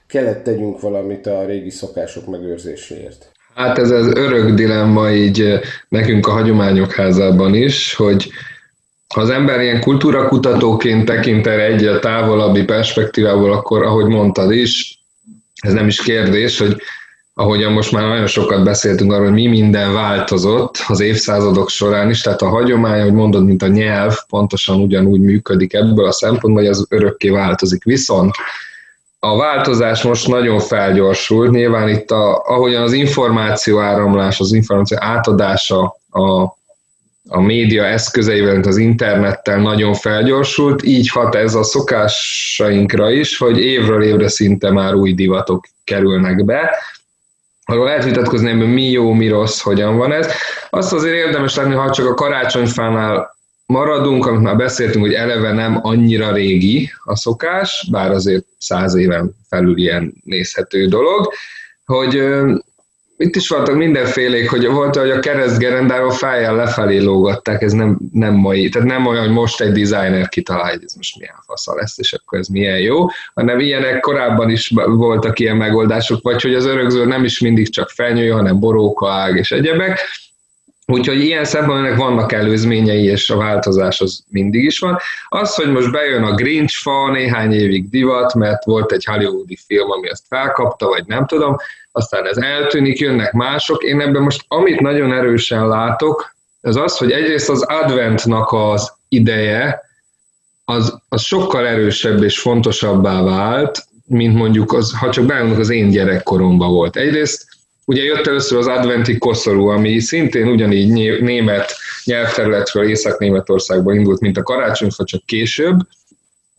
Kellett 0.08 0.44
tegyünk 0.44 0.82
valamit 0.82 1.28
a 1.28 1.46
régi 1.46 1.70
szokások 1.70 2.28
megőrzéséért. 2.28 3.32
Hát 3.56 3.78
ez 3.78 3.92
az 3.92 4.08
örök 4.08 4.50
dilemma 4.50 5.12
így 5.12 5.60
nekünk 5.90 6.28
a 6.28 6.32
hagyományok 6.32 6.92
házában 6.92 7.54
is, 7.54 7.96
hogy 7.96 8.30
ha 9.16 9.22
az 9.22 9.30
ember 9.30 9.62
ilyen 9.62 9.82
kultúrakutatóként 9.82 11.06
tekint 11.06 11.48
erre 11.48 11.92
a 11.92 12.00
távolabbi 12.00 12.64
perspektívából, 12.64 13.54
akkor 13.54 13.84
ahogy 13.84 14.06
mondtad 14.06 14.52
is, 14.52 15.00
ez 15.62 15.74
nem 15.74 15.88
is 15.88 16.02
kérdés, 16.02 16.60
hogy 16.60 16.82
ahogyan 17.34 17.72
most 17.72 17.92
már 17.92 18.08
nagyon 18.08 18.28
sokat 18.28 18.64
beszéltünk 18.64 19.12
arról, 19.12 19.24
hogy 19.24 19.34
mi 19.34 19.48
minden 19.48 19.94
változott 19.94 20.84
az 20.88 21.00
évszázadok 21.00 21.70
során 21.70 22.10
is, 22.10 22.22
tehát 22.22 22.42
a 22.42 22.50
hagyomány, 22.50 23.02
hogy 23.02 23.14
mondod, 23.14 23.46
mint 23.46 23.62
a 23.62 23.68
nyelv, 23.68 24.16
pontosan 24.28 24.82
ugyanúgy 24.82 25.20
működik 25.20 25.74
ebből 25.74 26.06
a 26.06 26.12
szempontból, 26.12 26.64
hogy 26.64 26.72
az 26.72 26.86
örökké 26.90 27.30
változik. 27.30 27.84
Viszont 27.84 28.36
a 29.20 29.38
változás 29.38 30.04
most 30.04 30.28
nagyon 30.28 30.60
felgyorsult, 30.60 31.52
nyilván 31.52 31.90
itt 31.90 32.12
a, 32.12 32.42
ahogyan 32.46 32.84
az 32.84 32.94
információ 32.94 33.80
áramlás, 33.80 34.40
az 34.40 34.54
információ 34.54 34.98
átadása 35.02 35.98
a 36.12 36.58
a 37.32 37.42
média 37.42 37.86
eszközeivel, 37.86 38.54
mint 38.54 38.66
az 38.66 38.78
internettel 38.78 39.60
nagyon 39.60 39.94
felgyorsult, 39.94 40.84
így 40.84 41.10
hat 41.10 41.36
ez 41.36 41.56
a 41.56 41.64
szokásainkra 41.64 43.12
is, 43.12 43.38
hogy 43.38 43.60
évről 43.60 44.04
évre 44.04 44.28
szinte 44.28 44.72
már 44.72 44.94
új 44.94 45.14
divatok 45.14 45.66
kerülnek 45.84 46.46
be. 46.46 46.76
Arról 47.66 47.86
lehet 47.86 48.04
vitatkozni, 48.04 48.52
hogy 48.52 48.74
mi 48.74 48.90
jó, 48.90 49.14
mi 49.14 49.28
rossz, 49.28 49.62
hogyan 49.62 49.98
van 49.98 50.12
ez. 50.12 50.32
Azt 50.70 50.94
azért 50.94 51.16
érdemes 51.16 51.56
lenni, 51.56 51.74
ha 51.74 51.92
csak 51.92 52.08
a 52.08 52.14
karácsonyfánál 52.14 53.38
maradunk, 53.66 54.26
amit 54.26 54.42
már 54.42 54.56
beszéltünk, 54.56 55.06
hogy 55.06 55.14
eleve 55.14 55.52
nem 55.52 55.80
annyira 55.82 56.32
régi 56.32 56.92
a 57.04 57.16
szokás, 57.16 57.88
bár 57.92 58.12
azért 58.12 58.46
száz 58.58 58.96
éven 58.96 59.36
felül 59.50 59.78
ilyen 59.78 60.14
nézhető 60.24 60.86
dolog, 60.86 61.34
hogy 61.86 62.24
itt 63.24 63.36
is 63.36 63.48
voltak 63.48 63.76
mindenfélék, 63.76 64.50
hogy 64.50 64.68
volt, 64.68 64.96
hogy 64.96 65.10
a 65.10 65.20
keresztgerendáról 65.20 66.12
fejjel 66.12 66.56
lefelé 66.56 66.98
lógatták, 66.98 67.62
ez 67.62 67.72
nem, 67.72 67.98
nem 68.14 68.34
mai, 68.34 68.70
tehát 68.70 68.88
nem 68.88 69.06
olyan, 69.06 69.24
hogy 69.24 69.34
most 69.34 69.62
egy 69.62 69.72
designer 69.72 70.30
kitalálja, 70.30 70.74
hogy 70.74 70.84
ez 70.84 70.94
most 70.94 71.18
milyen 71.20 71.36
fasza 71.46 71.76
lesz, 71.76 71.98
és 71.98 72.14
akkor 72.14 72.40
ez 72.40 72.48
milyen 72.48 72.80
jó, 72.80 73.06
hanem 73.34 73.60
ilyenek 73.60 74.00
korábban 74.00 74.50
is 74.50 74.72
voltak 74.86 75.40
ilyen 75.40 75.58
megoldások, 75.58 76.22
vagy 76.22 76.42
hogy 76.42 76.54
az 76.54 76.66
örökző 76.66 77.06
nem 77.06 77.24
is 77.24 77.40
mindig 77.40 77.70
csak 77.70 77.90
fenyő, 77.90 78.30
hanem 78.30 78.60
borókaág 78.60 79.36
és 79.36 79.52
egyebek, 79.52 80.00
Úgyhogy 80.90 81.20
ilyen 81.24 81.46
szempontból 81.46 81.88
ennek 81.88 81.98
vannak 81.98 82.32
előzményei, 82.32 83.04
és 83.04 83.30
a 83.30 83.38
változás 83.38 84.02
az 84.02 84.24
mindig 84.30 84.64
is 84.64 84.80
van. 84.80 84.98
Az, 85.28 85.56
hogy 85.56 85.72
most 85.72 85.92
bejön 85.92 86.24
a 86.24 86.34
Grinch 86.34 86.76
fa, 86.82 87.12
néhány 87.12 87.54
évig 87.54 87.90
divat, 87.90 88.34
mert 88.34 88.66
volt 88.66 88.92
egy 88.92 89.06
hollywoodi 89.06 89.58
film, 89.68 89.92
ami 89.92 90.10
azt 90.10 90.24
felkapta, 90.28 90.88
vagy 90.88 91.04
nem 91.06 91.26
tudom, 91.26 91.56
aztán 91.92 92.26
ez 92.26 92.38
eltűnik, 92.38 93.00
jönnek 93.00 93.32
mások. 93.32 93.84
Én 93.84 94.02
ebben 94.02 94.22
most 94.22 94.46
amit 94.48 94.80
nagyon 94.80 95.14
erősen 95.14 95.68
látok, 95.68 96.36
az 96.62 96.76
az, 96.76 96.98
hogy 96.98 97.12
egyrészt 97.12 97.50
az 97.50 97.62
adventnak 97.62 98.52
az 98.52 98.94
ideje, 99.08 99.82
az, 100.66 101.02
az 101.10 101.22
sokkal 101.22 101.68
erősebb 101.68 102.24
és 102.24 102.40
fontosabbá 102.40 103.22
vált, 103.22 103.86
mint 104.06 104.36
mondjuk, 104.36 104.74
az, 104.74 104.98
ha 105.00 105.10
csak 105.10 105.26
beállunk 105.26 105.60
az 105.60 105.70
én 105.70 105.90
gyerekkoromban 105.90 106.72
volt. 106.72 106.96
Egyrészt 106.96 107.49
ugye 107.90 108.04
jött 108.04 108.28
először 108.28 108.58
az 108.58 108.68
adventi 108.68 109.18
koszorú, 109.18 109.68
ami 109.68 110.00
szintén 110.00 110.48
ugyanígy 110.48 111.22
német 111.22 111.76
nyelvterületről 112.04 112.90
Észak-Németországból 112.90 113.94
indult, 113.94 114.20
mint 114.20 114.38
a 114.38 114.44
karácsonyfa, 114.44 115.04
csak 115.04 115.26
később, 115.26 115.80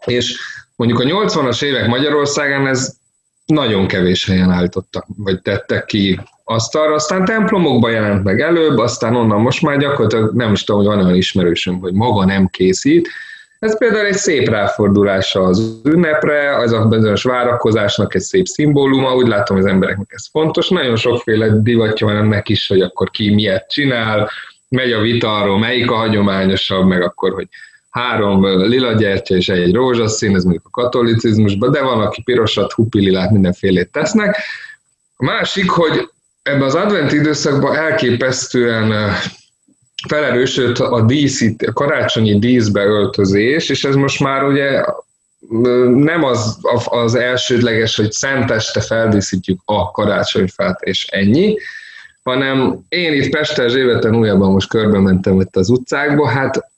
és 0.05 0.39
mondjuk 0.77 1.01
a 1.01 1.05
80-as 1.05 1.63
évek 1.63 1.87
Magyarországán 1.87 2.67
ez 2.67 2.95
nagyon 3.45 3.87
kevés 3.87 4.27
helyen 4.27 4.51
állítottak, 4.51 5.07
vagy 5.17 5.43
tettek 5.43 5.85
ki 5.85 6.21
asztalra, 6.45 6.95
aztán 6.95 7.25
templomokban 7.25 7.91
jelent 7.91 8.25
meg 8.25 8.41
előbb, 8.41 8.79
aztán 8.79 9.17
onnan 9.17 9.41
most 9.41 9.63
már 9.63 9.79
gyakorlatilag 9.79 10.35
nem 10.35 10.53
is 10.53 10.65
tudom, 10.65 10.81
hogy 10.81 10.91
van 10.91 11.05
olyan 11.05 11.17
ismerősöm, 11.17 11.79
hogy 11.79 11.93
maga 11.93 12.25
nem 12.25 12.47
készít. 12.47 13.09
Ez 13.61 13.79
például 13.79 14.07
egy 14.07 14.17
szép 14.17 14.49
ráfordulása 14.49 15.43
az 15.43 15.81
ünnepre, 15.85 16.57
az 16.57 16.73
a 16.73 16.85
bizonyos 16.85 17.23
várakozásnak 17.23 18.15
egy 18.15 18.21
szép 18.21 18.47
szimbóluma, 18.47 19.15
úgy 19.15 19.27
látom, 19.27 19.57
az 19.57 19.67
embereknek 19.67 20.13
ez 20.13 20.27
fontos. 20.31 20.69
Nagyon 20.69 20.97
sokféle 20.97 21.49
divatja 21.49 22.07
van 22.07 22.17
ennek 22.17 22.49
is, 22.49 22.67
hogy 22.67 22.81
akkor 22.81 23.11
ki 23.11 23.35
miért 23.35 23.71
csinál, 23.71 24.31
megy 24.69 24.93
a 24.93 25.01
vita 25.01 25.37
arról, 25.37 25.59
melyik 25.59 25.91
a 25.91 25.95
hagyományosabb, 25.95 26.87
meg 26.87 27.03
akkor, 27.03 27.33
hogy 27.33 27.49
három 27.91 28.47
lila 28.47 28.93
gyertya 28.93 29.35
és 29.35 29.49
egy 29.49 29.75
rózsaszín, 29.75 30.35
ez 30.35 30.43
mondjuk 30.43 30.67
a 30.71 30.83
katolicizmusban, 30.83 31.71
de 31.71 31.83
van, 31.83 32.01
aki 32.01 32.23
pirosat, 32.23 32.73
hupililát, 32.73 33.31
mindenfélét 33.31 33.93
tesznek. 33.93 34.37
A 35.17 35.25
másik, 35.25 35.71
hogy 35.71 36.09
ebben 36.43 36.63
az 36.63 36.75
advent 36.75 37.13
időszakban 37.13 37.77
elképesztően 37.77 39.13
felerősödött 40.09 40.79
a, 40.79 41.01
díszít, 41.01 41.63
a 41.63 41.73
karácsonyi 41.73 42.39
díszbe 42.39 42.83
öltözés, 42.85 43.69
és 43.69 43.85
ez 43.85 43.95
most 43.95 44.21
már 44.21 44.45
ugye 44.45 44.85
nem 45.95 46.25
az, 46.25 46.59
az 46.85 47.15
elsődleges, 47.15 47.97
hogy 47.97 48.13
szenteste 48.13 48.81
feldíszítjük 48.81 49.61
a 49.65 49.91
karácsonyfát, 49.91 50.83
és 50.83 51.07
ennyi, 51.11 51.57
hanem 52.23 52.79
én 52.89 53.13
itt 53.13 53.31
Pester 53.31 53.71
Zséveten 53.71 54.17
újabban 54.17 54.53
most 54.53 54.69
körbe 54.69 54.99
mentem 54.99 55.41
itt 55.41 55.57
az 55.57 55.69
utcákba, 55.69 56.29
hát 56.29 56.71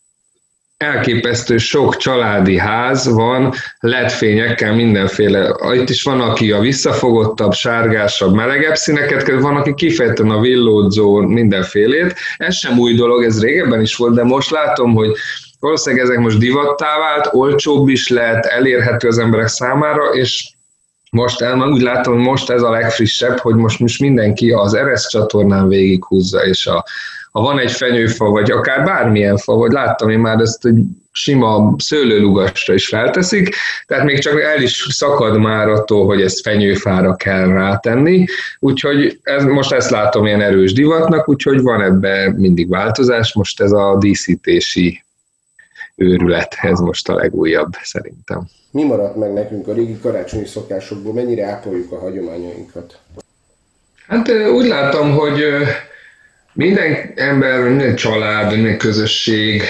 elképesztő 0.83 1.57
sok 1.57 1.97
családi 1.97 2.59
ház 2.59 3.09
van, 3.09 3.53
ledfényekkel 3.81 4.75
mindenféle. 4.75 5.55
Itt 5.75 5.89
is 5.89 6.03
van, 6.03 6.21
aki 6.21 6.53
a 6.53 6.61
visszafogottabb, 6.61 7.53
sárgásabb, 7.53 8.35
melegebb 8.35 8.75
színeket, 8.75 9.41
van, 9.41 9.57
aki 9.57 9.75
kifejezetten 9.75 10.31
a 10.31 10.41
villódzó 10.41 11.21
mindenfélét. 11.21 12.15
Ez 12.37 12.57
sem 12.57 12.79
új 12.79 12.95
dolog, 12.95 13.25
ez 13.25 13.43
régebben 13.43 13.81
is 13.81 13.97
volt, 13.97 14.15
de 14.15 14.25
most 14.25 14.51
látom, 14.51 14.95
hogy 14.95 15.11
valószínűleg 15.61 16.05
ezek 16.05 16.19
most 16.19 16.39
divattá 16.39 16.99
vált, 16.99 17.29
olcsóbb 17.33 17.89
is 17.89 18.09
lehet, 18.09 18.47
elérhető 18.47 19.09
az 19.09 19.19
emberek 19.19 19.47
számára, 19.49 20.05
és 20.05 20.51
most 21.11 21.41
el, 21.41 21.69
úgy 21.69 21.83
látom, 21.83 22.19
most 22.19 22.51
ez 22.51 22.63
a 22.63 22.71
legfrissebb, 22.71 23.39
hogy 23.39 23.55
most, 23.55 23.79
most 23.79 24.01
mindenki 24.01 24.51
az 24.51 24.75
Eres 24.75 25.07
csatornán 25.07 25.69
végighúzza, 25.69 26.45
és 26.45 26.67
a, 26.67 26.85
ha 27.33 27.41
van 27.41 27.59
egy 27.59 27.73
fenyőfa, 27.73 28.25
vagy 28.25 28.51
akár 28.51 28.85
bármilyen 28.85 29.37
fa, 29.37 29.55
vagy 29.55 29.73
láttam 29.73 30.09
én 30.09 30.19
már 30.19 30.41
ezt 30.41 30.67
egy 30.67 30.83
sima 31.13 31.75
szőlőlugasra 31.79 32.75
is 32.75 32.89
felteszik, 32.89 33.55
tehát 33.87 34.05
még 34.05 34.19
csak 34.19 34.41
el 34.41 34.63
is 34.63 34.87
szakad 34.91 35.39
már 35.39 35.69
attól, 35.69 36.07
hogy 36.07 36.23
ezt 36.23 36.41
fenyőfára 36.41 37.17
kell 37.17 37.47
rátenni, 37.47 38.25
úgyhogy 38.59 39.19
ez, 39.23 39.45
most 39.45 39.73
ezt 39.73 39.91
látom 39.91 40.27
ilyen 40.27 40.41
erős 40.41 40.73
divatnak, 40.73 41.29
úgyhogy 41.29 41.63
van 41.63 41.83
ebben 41.83 42.33
mindig 42.33 42.69
változás, 42.69 43.35
most 43.35 43.61
ez 43.61 43.73
a 43.73 43.97
díszítési 43.99 45.05
őrület, 45.95 46.57
ez 46.61 46.79
most 46.79 47.09
a 47.09 47.15
legújabb 47.15 47.73
szerintem. 47.83 48.49
Mi 48.71 48.85
maradt 48.85 49.17
meg 49.17 49.33
nekünk 49.33 49.69
a 49.69 49.73
régi 49.73 49.99
karácsonyi 50.03 50.47
szokásokból, 50.47 51.13
mennyire 51.13 51.45
ápoljuk 51.47 51.93
a 51.93 51.99
hagyományainkat? 51.99 52.99
Hát 54.07 54.33
úgy 54.53 54.67
látom, 54.67 55.11
hogy 55.11 55.45
minden 56.53 57.13
ember, 57.15 57.63
minden 57.63 57.95
család, 57.95 58.53
minden 58.53 58.79
közösség 58.79 59.63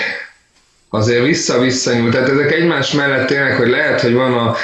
azért 0.88 1.24
vissza-vissza 1.24 2.08
Tehát 2.10 2.28
ezek 2.28 2.52
egymás 2.52 2.92
mellett 2.92 3.26
tényleg, 3.26 3.56
hogy 3.56 3.68
lehet, 3.68 4.00
hogy 4.00 4.12
van 4.12 4.32
a 4.32 4.56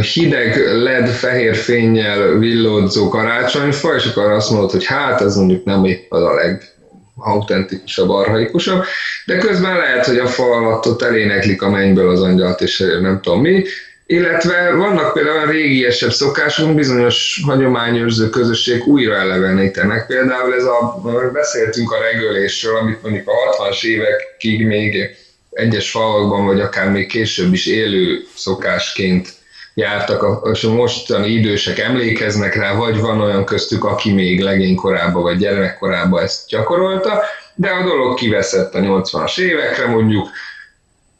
hideg 0.00 0.72
LED 0.72 1.08
fehér 1.08 1.56
fényjel 1.56 2.38
villódzó 2.38 3.08
karácsonyfa, 3.08 3.94
és 3.94 4.04
akkor 4.04 4.30
azt 4.30 4.50
mondod, 4.50 4.70
hogy 4.70 4.84
hát 4.84 5.20
ez 5.20 5.36
mondjuk 5.36 5.64
nem 5.64 5.84
épp 5.84 6.12
az 6.12 6.22
a 6.22 6.34
legautentikusabb, 6.34 8.10
arhaikusabb, 8.10 8.84
de 9.26 9.38
közben 9.38 9.76
lehet, 9.76 10.06
hogy 10.06 10.18
a 10.18 10.26
fa 10.26 10.44
alatt 10.44 10.86
ott 10.86 11.02
eléneklik 11.02 11.62
a 11.62 11.70
mennyből 11.70 12.10
az 12.10 12.22
angyalt, 12.22 12.60
és 12.60 12.84
nem 13.00 13.20
tudom 13.20 13.40
mi, 13.40 13.64
illetve 14.06 14.70
vannak 14.74 15.12
például 15.12 15.36
olyan 15.36 15.50
régiesebb 15.50 16.12
szokások, 16.12 16.74
bizonyos 16.74 17.40
hagyományőrző 17.44 18.28
közösség 18.28 18.86
újra 18.86 19.14
elevenítenek. 19.14 20.06
Például 20.06 20.54
ez 20.54 20.64
a, 20.64 21.00
beszéltünk 21.32 21.92
a 21.92 22.00
regölésről, 22.00 22.76
amit 22.76 23.02
mondjuk 23.02 23.28
a 23.28 23.32
60-as 23.32 23.84
évekig 23.84 24.66
még 24.66 25.16
egyes 25.50 25.90
falvakban, 25.90 26.44
vagy 26.44 26.60
akár 26.60 26.90
még 26.90 27.06
később 27.06 27.52
is 27.52 27.66
élő 27.66 28.24
szokásként 28.34 29.28
jártak, 29.74 30.48
és 30.52 30.64
a 30.64 30.72
mostani 30.72 31.28
idősek 31.28 31.78
emlékeznek 31.78 32.54
rá, 32.54 32.74
vagy 32.74 33.00
van 33.00 33.20
olyan 33.20 33.44
köztük, 33.44 33.84
aki 33.84 34.12
még 34.12 34.40
legénykorában 34.40 35.22
vagy 35.22 35.38
gyermekkorában 35.38 36.22
ezt 36.22 36.48
gyakorolta, 36.48 37.22
de 37.54 37.68
a 37.68 37.84
dolog 37.84 38.14
kiveszett 38.14 38.74
a 38.74 38.78
80-as 38.78 39.40
évekre, 39.40 39.86
mondjuk 39.86 40.28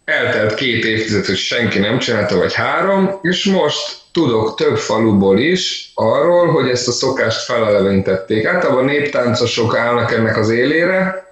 eltelt 0.06 0.54
két 0.54 0.84
évtized, 0.84 1.26
hogy 1.26 1.36
senki 1.36 1.78
nem 1.78 1.98
csinálta, 1.98 2.36
vagy 2.36 2.54
három, 2.54 3.18
és 3.22 3.44
most 3.44 3.96
tudok 4.12 4.54
több 4.54 4.76
faluból 4.76 5.38
is 5.38 5.90
arról, 5.94 6.46
hogy 6.52 6.68
ezt 6.68 6.88
a 6.88 6.92
szokást 6.92 7.44
feleleventették. 7.44 8.46
Általában 8.46 8.84
néptáncosok 8.84 9.76
állnak 9.76 10.12
ennek 10.12 10.36
az 10.36 10.50
élére, 10.50 11.26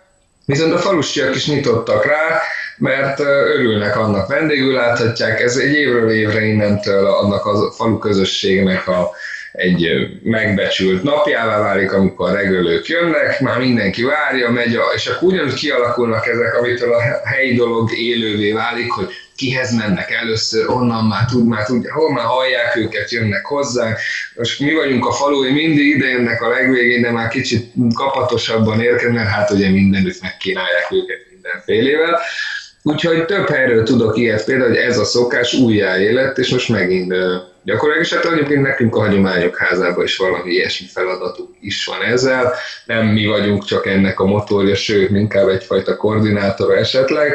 viszont 0.45 0.73
a 0.73 0.79
falusiak 0.79 1.35
is 1.35 1.47
nyitottak 1.47 2.05
rá, 2.05 2.41
mert 2.79 3.21
örülnek 3.21 3.97
annak, 3.97 4.29
vendégül 4.29 4.73
láthatják, 4.73 5.41
ez 5.41 5.57
egy 5.57 5.73
évről 5.73 6.11
évre 6.11 6.45
innentől 6.45 7.07
annak 7.07 7.47
a 7.47 7.73
falu 7.73 7.99
közösségnek 7.99 8.89
a 8.89 9.11
egy 9.55 9.89
megbecsült 10.23 11.03
napjává 11.03 11.59
válik, 11.59 11.93
amikor 11.93 12.29
a 12.29 12.33
regölők 12.33 12.87
jönnek, 12.87 13.41
már 13.41 13.59
mindenki 13.59 14.03
várja, 14.03 14.51
megy, 14.51 14.75
a, 14.75 14.83
és 14.95 15.07
akkor 15.07 15.33
ugyanúgy 15.33 15.55
kialakulnak 15.55 16.27
ezek, 16.27 16.59
amitől 16.59 16.93
a 16.93 17.01
helyi 17.25 17.55
dolog 17.55 17.99
élővé 17.99 18.53
válik, 18.53 18.91
hogy 18.91 19.09
kihez 19.37 19.77
mennek 19.77 20.11
először, 20.11 20.69
onnan 20.69 21.05
már 21.05 21.25
tud, 21.25 21.47
már 21.47 21.65
tudja, 21.65 21.93
hol 21.93 22.13
már 22.13 22.25
hallják 22.25 22.77
őket, 22.77 23.11
jönnek 23.11 23.45
hozzá. 23.45 23.97
Most 24.35 24.61
mi 24.61 24.75
vagyunk 24.75 25.07
a 25.07 25.13
falui, 25.13 25.53
mindig 25.53 25.87
ide 25.87 26.07
jönnek 26.07 26.43
a 26.43 26.49
legvégén, 26.49 27.03
de 27.03 27.11
már 27.11 27.29
kicsit 27.29 27.73
kapatosabban 27.95 28.81
érkeznek, 28.81 29.27
hát 29.27 29.51
ugye 29.51 29.71
mindenütt 29.71 30.21
megkínálják 30.21 30.87
őket 30.91 31.27
mindenfélével. 31.33 32.21
Úgyhogy 32.83 33.25
több 33.25 33.49
helyről 33.49 33.85
tudok 33.85 34.17
ilyet, 34.17 34.45
például, 34.45 34.69
hogy 34.69 34.79
ez 34.79 34.99
a 34.99 35.05
szokás 35.05 35.55
újjáélet, 35.55 36.39
és 36.39 36.49
most 36.49 36.69
megint 36.69 37.15
gyakorlatilag, 37.65 38.07
és 38.07 38.13
hát 38.13 38.33
egyébként 38.33 38.63
nekünk 38.63 38.97
a 38.97 39.01
hagyományok 39.01 39.57
házában 39.57 40.05
is 40.05 40.17
valami 40.17 40.51
ilyesmi 40.51 40.87
feladatunk 40.87 41.49
is 41.61 41.85
van 41.85 42.03
ezzel. 42.03 42.55
Nem 42.87 43.07
mi 43.07 43.27
vagyunk 43.27 43.65
csak 43.65 43.87
ennek 43.87 44.21
a 44.21 44.25
motorja, 44.25 44.75
sőt, 44.75 45.11
inkább 45.11 45.49
egyfajta 45.49 45.97
koordinátora 45.97 46.77
esetleg, 46.77 47.33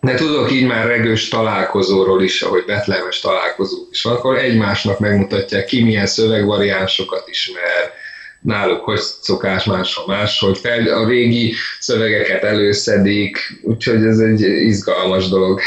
de 0.00 0.14
tudok 0.14 0.52
így 0.52 0.66
már 0.66 0.86
regős 0.86 1.28
találkozóról 1.28 2.22
is, 2.22 2.42
ahogy 2.42 2.64
betlemes 2.66 3.20
találkozók 3.20 3.88
is 3.90 4.02
van, 4.02 4.14
akkor 4.14 4.38
egymásnak 4.38 4.98
megmutatják 4.98 5.64
ki, 5.64 5.82
milyen 5.82 6.06
szövegvariánsokat 6.06 7.28
ismer, 7.28 7.92
náluk 8.40 8.84
hogy 8.84 9.00
szokás 9.20 9.64
más, 10.06 10.38
hogy 10.38 10.58
fel, 10.58 10.86
a 10.86 11.06
régi 11.06 11.54
szövegeket 11.78 12.42
előszedik, 12.42 13.38
úgyhogy 13.62 14.04
ez 14.04 14.18
egy 14.18 14.40
izgalmas 14.40 15.28
dolog. 15.28 15.60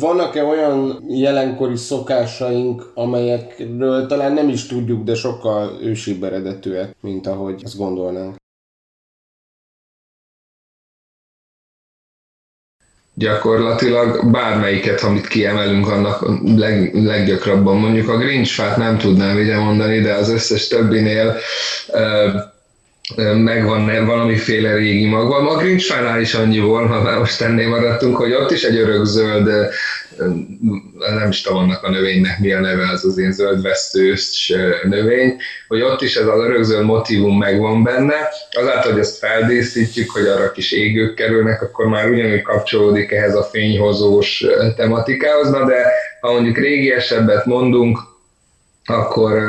Vannak-e 0.00 0.44
olyan 0.44 1.04
jelenkori 1.08 1.76
szokásaink, 1.76 2.90
amelyekről 2.94 4.06
talán 4.06 4.32
nem 4.32 4.48
is 4.48 4.66
tudjuk, 4.66 5.04
de 5.04 5.14
sokkal 5.14 5.78
ősibb 5.82 6.22
eredetűek, 6.22 6.96
mint 7.00 7.26
ahogy 7.26 7.60
azt 7.64 7.76
gondolnánk? 7.76 8.36
gyakorlatilag 13.14 14.30
bármelyiket, 14.30 15.00
amit 15.00 15.26
kiemelünk, 15.26 15.88
annak 15.88 16.24
leg, 16.56 16.94
leggyakrabban. 16.94 17.76
Mondjuk 17.76 18.08
a 18.08 18.16
Grinch 18.16 18.52
fát 18.52 18.76
nem 18.76 18.98
tudnám 18.98 19.38
ide 19.38 19.58
mondani, 19.58 20.00
de 20.00 20.12
az 20.14 20.28
összes 20.28 20.68
többinél 20.68 21.36
megvan 23.36 24.06
valamiféle 24.06 24.74
régi 24.74 25.06
magva. 25.06 25.36
A 25.36 25.56
Grinchfánál 25.56 26.20
is 26.20 26.34
annyi 26.34 26.58
volt, 26.58 26.88
ha 26.88 27.02
már 27.02 27.18
most 27.18 27.40
ennél 27.40 27.68
maradtunk, 27.68 28.16
hogy 28.16 28.32
ott 28.32 28.50
is 28.50 28.62
egy 28.62 28.76
örökzöld, 28.76 29.50
nem 30.98 31.28
is 31.28 31.40
tudom 31.40 31.58
annak 31.58 31.82
a 31.82 31.90
növénynek 31.90 32.38
mi 32.38 32.52
a 32.52 32.60
neve, 32.60 32.90
az 32.90 33.04
az 33.04 33.18
én 33.18 33.32
zöldvesztős 33.32 34.52
növény, 34.82 35.36
hogy 35.68 35.82
ott 35.82 36.02
is 36.02 36.16
ez 36.16 36.26
az 36.26 36.40
örökzöld 36.40 36.84
motivum 36.84 37.38
megvan 37.38 37.82
benne, 37.82 38.28
azáltal, 38.50 38.90
hogy 38.90 39.00
ezt 39.00 39.18
feldíszítjük, 39.18 40.10
hogy 40.10 40.26
arra 40.26 40.52
kis 40.52 40.72
égők 40.72 41.14
kerülnek, 41.14 41.62
akkor 41.62 41.86
már 41.86 42.10
ugyanúgy 42.10 42.42
kapcsolódik 42.42 43.10
ehhez 43.10 43.34
a 43.34 43.42
fényhozós 43.42 44.44
tematikához, 44.76 45.50
na 45.50 45.64
de 45.64 45.86
ha 46.20 46.32
mondjuk 46.32 46.56
régiesebbet 46.56 47.44
mondunk, 47.44 47.98
akkor 48.84 49.42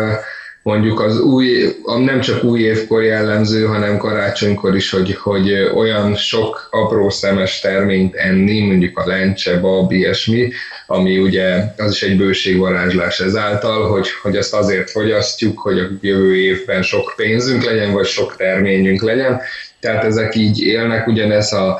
mondjuk 0.65 0.99
az 0.99 1.19
új, 1.19 1.75
nem 2.05 2.19
csak 2.19 2.43
új 2.43 2.59
évkor 2.59 3.03
jellemző, 3.03 3.65
hanem 3.65 3.97
karácsonykor 3.97 4.75
is, 4.75 4.89
hogy, 4.89 5.15
hogy 5.15 5.53
olyan 5.75 6.15
sok 6.15 6.67
apró 6.71 7.09
szemes 7.09 7.59
terményt 7.59 8.15
enni, 8.15 8.65
mondjuk 8.65 8.97
a 8.97 9.07
lencse, 9.07 9.59
bab, 9.59 9.91
ilyesmi, 9.91 10.51
ami 10.87 11.19
ugye 11.19 11.73
az 11.77 11.91
is 11.91 12.03
egy 12.03 12.17
bőségvarázslás 12.17 13.19
ezáltal, 13.19 13.89
hogy, 13.89 14.07
hogy 14.21 14.35
ezt 14.35 14.53
azért 14.53 14.89
fogyasztjuk, 14.89 15.59
hogy 15.59 15.79
a 15.79 15.87
jövő 16.01 16.35
évben 16.35 16.81
sok 16.81 17.13
pénzünk 17.15 17.63
legyen, 17.63 17.91
vagy 17.91 18.05
sok 18.05 18.35
terményünk 18.35 19.01
legyen. 19.01 19.41
Tehát 19.79 20.03
ezek 20.03 20.35
így 20.35 20.59
élnek, 20.59 21.07
ugyanez 21.07 21.53
a 21.53 21.79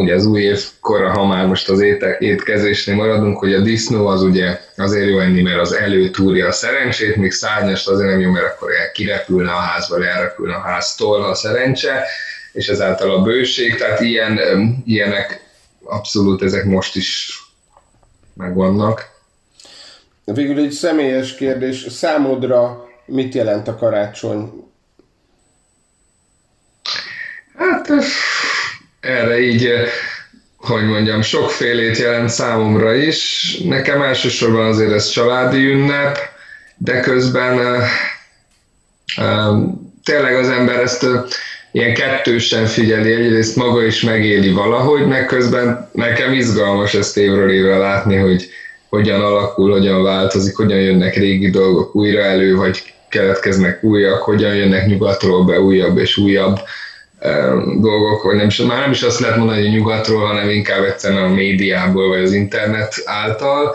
ugye 0.00 0.14
az 0.14 0.26
új 0.26 0.40
évkor, 0.40 1.10
ha 1.10 1.26
már 1.26 1.46
most 1.46 1.68
az 1.68 1.80
étkezésnél 2.18 2.94
maradunk, 2.94 3.38
hogy 3.38 3.54
a 3.54 3.60
disznó 3.60 4.06
az 4.06 4.22
ugye 4.22 4.60
azért 4.76 5.08
jó 5.08 5.18
enni, 5.18 5.42
mert 5.42 5.60
az 5.60 5.72
előtúrja 5.72 6.46
a 6.46 6.52
szerencsét, 6.52 7.16
míg 7.16 7.30
szárnyast 7.30 7.88
azért 7.88 8.10
nem 8.10 8.20
jó, 8.20 8.30
mert 8.30 8.46
akkor 8.46 8.70
kirepülne 8.92 9.50
a 9.50 9.58
házba, 9.58 10.04
elrepülne 10.04 10.54
a 10.54 10.60
háztól 10.60 11.24
a 11.24 11.34
szerencse, 11.34 12.04
és 12.52 12.68
ezáltal 12.68 13.10
a 13.10 13.22
bőség, 13.22 13.76
tehát 13.76 14.00
ilyen, 14.00 14.38
ilyenek 14.86 15.40
abszolút 15.84 16.42
ezek 16.42 16.64
most 16.64 16.96
is 16.96 17.38
megvannak. 18.34 19.08
Végül 20.24 20.58
egy 20.58 20.70
személyes 20.70 21.34
kérdés, 21.34 21.86
számodra 21.88 22.88
mit 23.06 23.34
jelent 23.34 23.68
a 23.68 23.76
karácsony? 23.76 24.52
Hát 27.56 27.88
erre 29.00 29.40
így, 29.40 29.66
eh, 29.66 29.88
hogy 30.56 30.84
mondjam, 30.84 31.22
sokfélét 31.22 31.98
jelent 31.98 32.28
számomra 32.28 32.94
is. 32.94 33.56
Nekem 33.64 34.02
elsősorban 34.02 34.66
azért 34.66 34.92
ez 34.92 35.08
családi 35.08 35.64
ünnep, 35.64 36.18
de 36.76 37.00
közben 37.00 37.60
eh, 37.60 37.90
eh, 39.16 39.48
tényleg 40.04 40.34
az 40.34 40.48
ember 40.48 40.80
ezt 40.80 41.06
ilyen 41.72 41.94
kettősen 41.94 42.66
figyeli, 42.66 43.12
egyrészt 43.12 43.56
maga 43.56 43.84
is 43.84 44.02
megéli 44.02 44.50
valahogy, 44.50 45.06
meg 45.06 45.26
közben 45.26 45.90
nekem 45.92 46.32
izgalmas 46.32 46.94
ezt 46.94 47.16
évről 47.16 47.50
évre 47.50 47.76
látni, 47.76 48.16
hogy 48.16 48.48
hogyan 48.88 49.20
alakul, 49.20 49.70
hogyan 49.70 50.02
változik, 50.02 50.56
hogyan 50.56 50.78
jönnek 50.78 51.14
régi 51.14 51.50
dolgok 51.50 51.94
újra 51.94 52.22
elő, 52.22 52.56
vagy 52.56 52.94
keletkeznek 53.08 53.84
újak, 53.84 54.22
hogyan 54.22 54.54
jönnek 54.54 54.86
nyugatról 54.86 55.44
be 55.44 55.60
újabb 55.60 55.98
és 55.98 56.16
újabb 56.16 56.58
dolgok, 57.80 58.22
vagy 58.22 58.36
nem 58.36 58.46
is, 58.46 58.56
már 58.56 58.80
nem 58.80 58.90
is 58.90 59.02
azt 59.02 59.20
lehet 59.20 59.36
mondani, 59.36 59.62
hogy 59.62 59.70
nyugatról, 59.70 60.26
hanem 60.26 60.48
inkább 60.48 60.84
egyszerűen 60.84 61.24
a 61.24 61.34
médiából, 61.34 62.08
vagy 62.08 62.22
az 62.22 62.32
internet 62.32 63.02
által. 63.04 63.74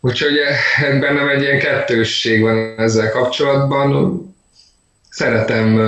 Úgyhogy 0.00 0.38
bennem 1.00 1.28
egy 1.28 1.42
ilyen 1.42 1.58
kettősség 1.58 2.42
van 2.42 2.74
ezzel 2.78 3.10
kapcsolatban. 3.10 4.20
Szeretem, 5.10 5.80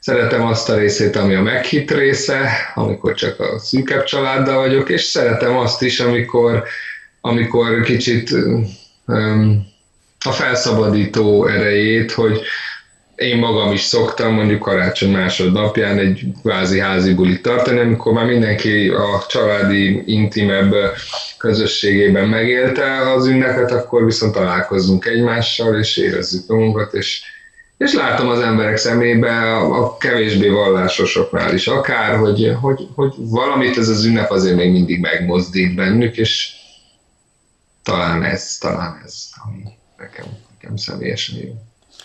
szeretem 0.00 0.42
azt 0.46 0.68
a 0.68 0.76
részét, 0.76 1.16
ami 1.16 1.34
a 1.34 1.42
meghit 1.42 1.90
része, 1.90 2.50
amikor 2.74 3.14
csak 3.14 3.40
a 3.40 3.58
szűkebb 3.58 4.04
családdal 4.04 4.56
vagyok, 4.56 4.88
és 4.88 5.02
szeretem 5.02 5.56
azt 5.56 5.82
is, 5.82 6.00
amikor, 6.00 6.64
amikor 7.20 7.80
kicsit 7.80 8.30
um, 9.06 9.66
a 10.24 10.30
felszabadító 10.30 11.46
erejét, 11.46 12.12
hogy, 12.12 12.40
én 13.16 13.38
magam 13.38 13.72
is 13.72 13.80
szoktam 13.80 14.32
mondjuk 14.32 14.60
karácsony 14.60 15.10
másodnapján 15.10 15.98
egy 15.98 16.26
kvázi 16.42 16.78
házi 16.78 17.14
bulit 17.14 17.42
tartani, 17.42 17.78
amikor 17.78 18.12
már 18.12 18.26
mindenki 18.26 18.88
a 18.88 19.24
családi, 19.28 20.02
intimebb 20.06 20.74
közösségében 21.38 22.28
megélte 22.28 23.12
az 23.12 23.26
ünnepet, 23.26 23.70
akkor 23.70 24.04
viszont 24.04 24.34
találkozzunk 24.34 25.04
egymással, 25.06 25.78
és 25.78 25.96
érezzük 25.96 26.46
magunkat, 26.48 26.94
és, 26.94 27.22
és 27.76 27.92
látom 27.92 28.28
az 28.28 28.40
emberek 28.40 28.76
szemébe, 28.76 29.56
a, 29.56 29.84
a 29.84 29.96
kevésbé 29.96 30.48
vallásosoknál 30.48 31.54
is 31.54 31.66
akár, 31.66 32.16
hogy, 32.16 32.52
hogy, 32.60 32.88
hogy 32.94 33.12
valamit 33.16 33.78
ez 33.78 33.88
az 33.88 34.04
ünnep 34.04 34.30
azért 34.30 34.56
még 34.56 34.70
mindig 34.70 35.00
megmozdít 35.00 35.74
bennük, 35.74 36.16
és 36.16 36.52
talán 37.82 38.22
ez, 38.22 38.56
talán 38.60 39.00
ez, 39.04 39.28
ami 39.44 39.62
nekem, 39.98 40.24
nekem 40.52 40.76
személyesen 40.76 41.36
jó. 41.44 41.52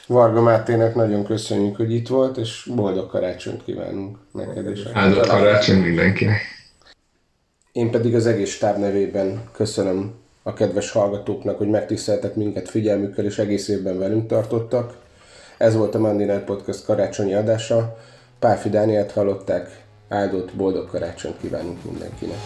Varga 0.09 0.41
Mátének 0.41 0.95
nagyon 0.95 1.25
köszönjük, 1.25 1.75
hogy 1.75 1.93
itt 1.93 2.07
volt, 2.07 2.37
és 2.37 2.69
boldog 2.75 3.09
karácsonyt 3.09 3.63
kívánunk 3.63 4.17
neked 4.31 4.69
is. 4.69 4.79
Áldott 4.93 5.27
karácsony 5.27 5.77
mindenkinek. 5.77 6.41
Én 7.71 7.91
pedig 7.91 8.15
az 8.15 8.27
egész 8.27 8.49
stáb 8.49 8.77
nevében 8.77 9.41
köszönöm 9.51 10.13
a 10.43 10.53
kedves 10.53 10.91
hallgatóknak, 10.91 11.57
hogy 11.57 11.67
megtiszteltek 11.69 12.35
minket 12.35 12.69
figyelmükkel, 12.69 13.25
és 13.25 13.37
egész 13.37 13.67
évben 13.67 13.99
velünk 13.99 14.27
tartottak. 14.27 14.97
Ez 15.57 15.75
volt 15.75 15.95
a 15.95 15.99
Mandinál 15.99 16.43
Podcast 16.43 16.85
karácsonyi 16.85 17.33
adása. 17.33 17.97
Páfi 18.39 18.69
Dánielt 18.69 19.11
hallották, 19.11 19.83
áldott, 20.07 20.53
boldog 20.53 20.89
karácsonyt 20.89 21.37
kívánunk 21.41 21.83
mindenkinek. 21.83 22.37